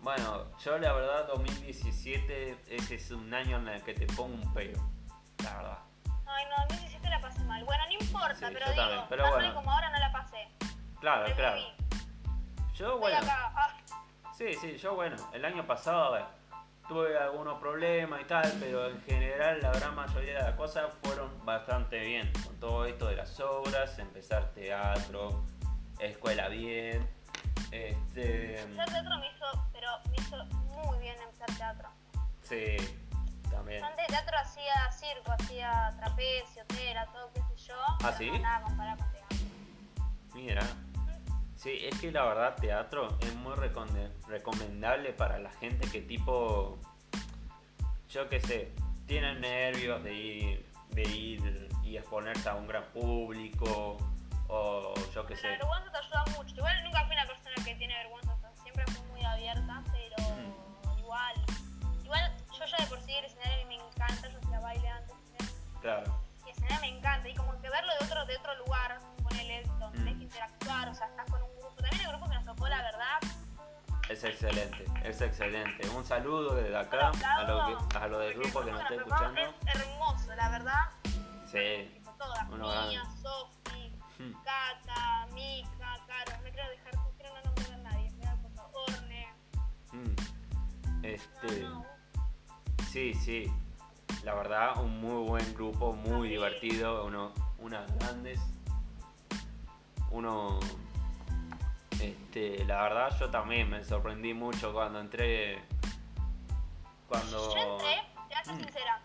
[0.00, 4.54] bueno, yo la verdad 2017 ese es un año en el que te pongo un
[4.54, 4.78] pelo.
[5.42, 5.78] La verdad.
[6.26, 7.64] Ay, no, 2017 la pasé mal.
[7.64, 9.54] Bueno, no importa, Sí, pero yo digo, también, pero bueno.
[9.54, 10.48] como ahora no la pasé.
[11.00, 11.60] Claro, claro.
[12.74, 13.52] Yo, Estoy bueno, acá.
[13.54, 13.76] Ah,
[14.36, 16.24] sí, sí, yo, bueno, el año pasado, a ver,
[16.88, 21.44] tuve algunos problemas y tal, pero en general la gran mayoría de las cosas fueron
[21.44, 22.30] bastante bien.
[22.44, 25.44] Con todo esto de las obras, empezar teatro,
[25.98, 27.08] escuela bien,
[27.70, 28.60] este.
[28.60, 31.88] Hacer teatro me hizo, pero me hizo muy bien empezar teatro.
[32.42, 32.76] Sí,
[33.50, 33.80] también.
[33.80, 37.74] Yo antes de teatro hacía circo, hacía trapecio, tela, todo qué sé yo.
[38.02, 38.30] ¿Ah, sí?
[38.30, 39.36] No nada comparado con teatro.
[40.34, 40.62] Mira.
[41.66, 46.78] Sí, es que la verdad teatro es muy recomendable para la gente que tipo,
[48.08, 48.72] yo qué sé,
[49.08, 53.96] tienen nervios de ir, de ir y exponerse a un gran público
[54.46, 55.48] o yo qué La sé.
[55.48, 56.54] vergüenza te ayuda mucho.
[56.54, 60.36] Igual nunca fui una persona que tiene vergüenza, o sea, siempre fui muy abierta, pero
[60.36, 60.98] Mm.
[61.00, 61.34] igual.
[62.04, 65.16] Igual yo ya de por sí el escenario me encanta, yo hacía baile antes.
[65.80, 66.20] Claro.
[66.46, 69.00] Y el escenario me encanta, y como que verlo de otro, de otro lugar,
[74.08, 75.88] Es excelente, es excelente.
[75.88, 79.40] Un saludo desde acá a lo, que, a lo del grupo que nos está escuchando.
[79.40, 80.90] Es hermoso, la verdad.
[81.50, 82.00] Sí.
[82.16, 83.92] Todas, Uno Mía, Sofi,
[84.44, 88.66] Cata, Mika, Caro, no quiero dejar, no quiero no nombrar a nadie, me da cosa,
[88.72, 89.34] Orne.
[89.92, 91.04] Mm.
[91.04, 91.60] Este.
[91.62, 91.86] No, no,
[92.90, 93.52] Sí, sí.
[94.22, 96.34] La verdad, un muy buen grupo, muy Sí.
[96.34, 97.04] divertido.
[97.04, 98.40] Uno, unas grandes.
[100.10, 100.60] Uno.
[102.00, 105.62] Este, la verdad, yo también me sorprendí mucho cuando entré.
[107.08, 107.54] Cuando.
[107.54, 108.58] Yo entré, te ser Mm.
[108.64, 109.00] sincera,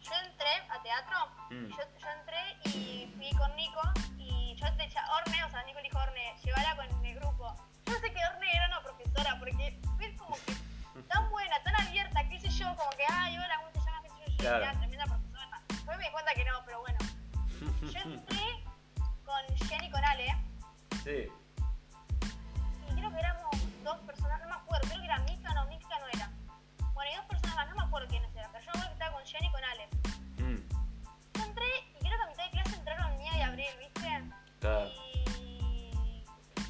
[0.00, 1.16] yo entré a teatro,
[1.50, 1.66] Mm.
[1.68, 3.80] yo, yo entré y fui con Nico
[4.18, 7.54] y yo te eché Orne, o sea, Nico le dijo Orne, llévala con el grupo.
[7.86, 12.28] Yo sé que Orne era una profesora porque fue como que tan buena, tan abierta,
[12.28, 14.02] qué sé yo, como que, ay, hola, ¿cómo te llamas?
[14.02, 14.64] Qué sé yo, yo Claro.
[14.64, 15.62] era tremenda profesora.
[15.68, 16.98] Después me di cuenta que no, pero bueno.
[17.92, 18.64] Yo entré
[19.24, 20.36] con Jenny y con Ale
[21.04, 21.28] Sí.
[23.86, 26.30] Dos personas, no me acuerdo, creo que era Mika, no, Mika no era.
[26.92, 28.92] Bueno, y dos personas más, no me acuerdo quiénes eran, pero yo me acuerdo que
[28.94, 29.88] estaba con Jenny y con Ale.
[30.38, 30.68] Mm,
[31.38, 31.64] Yo entré
[31.94, 34.24] y creo que a mitad de clase entraron Mía y Abril, ¿viste?
[34.60, 34.88] claro.
[35.38, 36.24] Y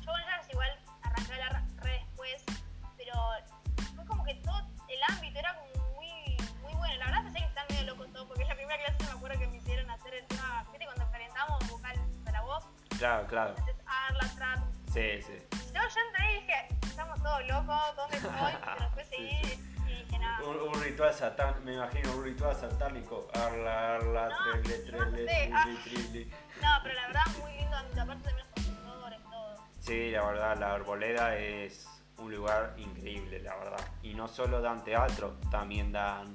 [0.05, 0.71] yo con ellas igual
[1.03, 2.45] arranqué a hablar re después,
[2.99, 3.15] pero
[3.95, 4.59] fue como que todo
[4.89, 6.97] el ámbito era como muy, muy bueno.
[6.99, 9.39] La verdad pensé que están medio locos todos, porque en la primera clase me acuerdo
[9.39, 10.85] que me hicieron hacer el tema, ¿viste?
[10.85, 12.65] Cuando calentamos vocal para voz,
[12.99, 13.51] Claro, claro.
[13.57, 14.59] entonces arla, trap.
[14.93, 15.56] Sí, sí.
[17.47, 18.33] Locos, ¿dónde estoy?
[18.65, 19.65] Pero después seguí sí.
[19.87, 20.43] y dije, nada.
[20.45, 23.29] Un, un ritual satánico, me imagino un ritual satánico.
[23.35, 25.65] Arla, arla, No, trele, trele, ah.
[25.85, 26.31] trili.
[26.63, 29.57] No, pero la verdad muy lindo, aparte también los profesores, todo.
[29.81, 31.87] Sí, la verdad, la Arboleda es
[32.19, 33.81] un lugar increíble, la verdad.
[34.03, 36.35] Y no solo dan teatro, también dan,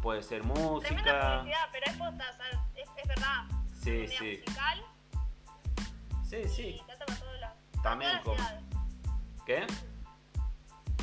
[0.00, 0.92] puede ser Tremenda música.
[0.94, 3.44] publicidad, pero es posta, o sea, es, es verdad.
[3.82, 4.42] Sí, sí.
[4.44, 4.84] musical
[6.24, 6.82] Sí, y sí.
[6.86, 8.36] para También como-
[9.44, 9.66] ¿Qué?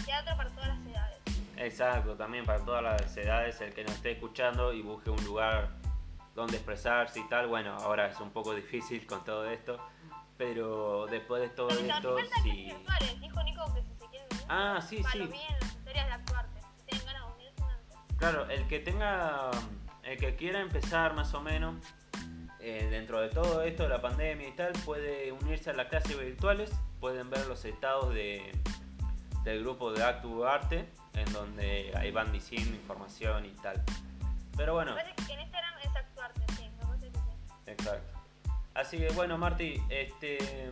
[0.09, 1.19] Teatro para todas las edades.
[1.55, 5.69] Exacto, también para todas las edades, el que nos esté escuchando y busque un lugar
[6.33, 7.45] donde expresarse y tal.
[7.45, 9.77] Bueno, ahora es un poco difícil con todo esto,
[10.35, 12.73] pero después de todo Pero esto, sí.
[13.21, 15.19] Dijo Nico que si se quieren unir, Ah, sí, sí.
[15.19, 16.59] bien las historias de actuarte.
[16.77, 18.15] Si tienen ganas de unirse, únanse.
[18.17, 19.51] Claro, el que tenga,
[20.01, 21.75] el que quiera empezar más o menos
[22.59, 26.71] eh, dentro de todo esto la pandemia y tal, puede unirse a las clases virtuales,
[26.99, 28.51] pueden ver los estados de,
[29.43, 33.81] del grupo de Actu Arte, en donde ahí van diciendo información y tal.
[34.55, 38.19] Pero bueno, en Instagram es actuarte, sí, me que exacto.
[38.73, 40.71] Así que bueno, Marti, este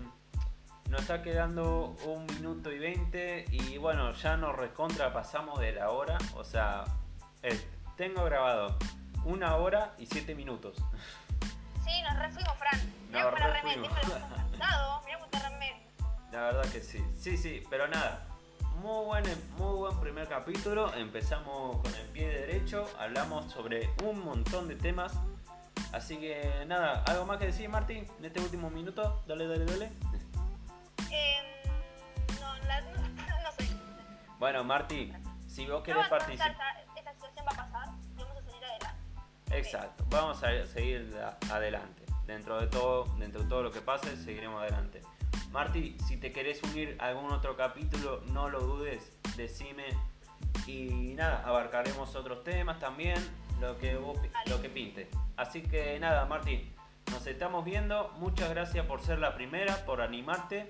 [0.89, 5.89] nos está quedando un minuto y veinte y bueno, ya nos recontra pasamos de la
[5.89, 6.85] hora, o sea,
[7.43, 7.59] eh,
[7.97, 8.77] tengo grabado
[9.25, 10.77] una hora y siete minutos.
[11.83, 12.93] Sí, nos refuimos, Fran.
[13.09, 13.89] Mirá Nos refuimos.
[16.31, 17.03] La verdad que sí.
[17.17, 18.27] Sí, sí, pero nada.
[18.81, 19.23] Muy buen,
[19.57, 20.93] muy buen primer capítulo.
[20.93, 22.85] Empezamos con el pie derecho.
[22.99, 25.13] Hablamos sobre un montón de temas.
[25.91, 28.07] Así que nada, ¿algo más que decir, Martín?
[28.19, 29.23] En este último minuto.
[29.27, 29.91] Dale, dale, dale.
[31.11, 31.65] Eh,
[32.39, 33.67] no, la, no, no sé.
[34.37, 35.11] Bueno, Martín,
[35.47, 36.51] si vos querés participar.
[36.51, 39.57] esta, esta situación va a pasar y vamos a salir adelante.
[39.57, 41.17] Exacto, vamos a seguir
[41.51, 42.05] adelante.
[42.27, 45.01] Dentro de todo, dentro de todo lo que pase, seguiremos adelante.
[45.51, 49.85] Marti, si te querés unir a algún otro capítulo, no lo dudes, decime.
[50.65, 53.17] Y nada, abarcaremos otros temas también,
[53.59, 55.09] lo que vos lo que pinte.
[55.37, 56.71] Así que nada, Marti,
[57.11, 58.09] nos estamos viendo.
[58.17, 60.69] Muchas gracias por ser la primera, por animarte.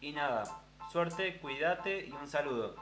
[0.00, 0.44] Y nada,
[0.92, 2.74] suerte, cuídate y un saludo.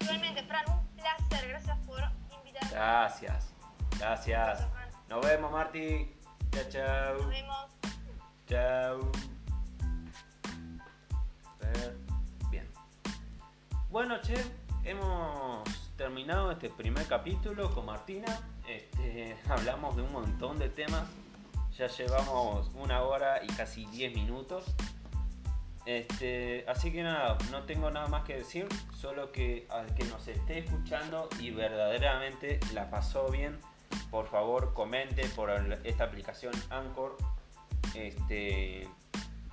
[0.00, 1.48] Igualmente, Fran, un placer.
[1.48, 2.00] Gracias por
[2.36, 2.70] invitarme.
[2.70, 3.54] Gracias,
[3.98, 4.66] gracias.
[5.08, 6.14] Nos vemos, Marti.
[6.50, 7.14] Chao, chao.
[7.14, 7.66] Nos vemos.
[8.46, 9.12] Chao.
[12.50, 12.68] Bien.
[13.90, 14.36] Bueno, che,
[14.84, 15.62] hemos
[15.96, 18.40] terminado este primer capítulo con Martina.
[18.68, 21.08] Este, hablamos de un montón de temas.
[21.76, 24.64] Ya llevamos una hora y casi 10 minutos.
[25.86, 30.28] Este, así que nada, no tengo nada más que decir, solo que al que nos
[30.28, 33.58] esté escuchando y verdaderamente la pasó bien,
[34.10, 35.50] por favor comente por
[35.84, 37.16] esta aplicación Anchor.
[37.94, 38.86] Este,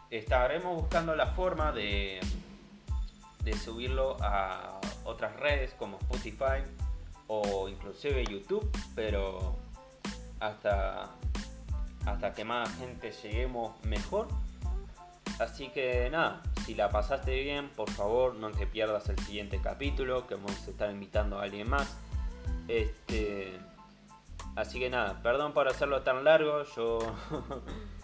[0.09, 2.19] estaremos buscando la forma de,
[3.43, 6.63] de subirlo a otras redes como Spotify
[7.27, 9.55] o inclusive YouTube, pero
[10.39, 11.09] hasta,
[12.05, 14.27] hasta que más gente lleguemos mejor.
[15.39, 20.27] Así que nada, si la pasaste bien, por favor no te pierdas el siguiente capítulo,
[20.27, 21.97] que vamos a estar invitando a alguien más.
[22.67, 23.59] Este,
[24.55, 26.99] así que nada, perdón por hacerlo tan largo, yo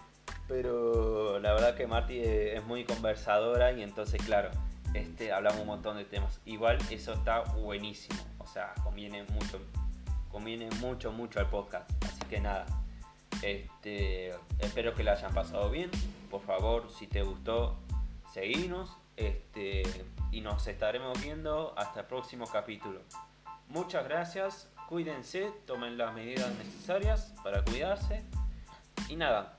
[0.52, 4.50] pero la verdad que Marty es muy conversadora y entonces claro,
[4.92, 6.40] este, hablamos un montón de temas.
[6.44, 9.62] Igual eso está buenísimo, o sea, conviene mucho,
[10.30, 11.90] conviene mucho, mucho al podcast.
[12.04, 12.66] Así que nada,
[13.40, 15.90] este, espero que la hayan pasado bien.
[16.30, 17.78] Por favor, si te gustó,
[18.34, 19.84] seguinos este,
[20.32, 23.00] y nos estaremos viendo hasta el próximo capítulo.
[23.68, 28.22] Muchas gracias, cuídense, tomen las medidas necesarias para cuidarse
[29.08, 29.58] y nada,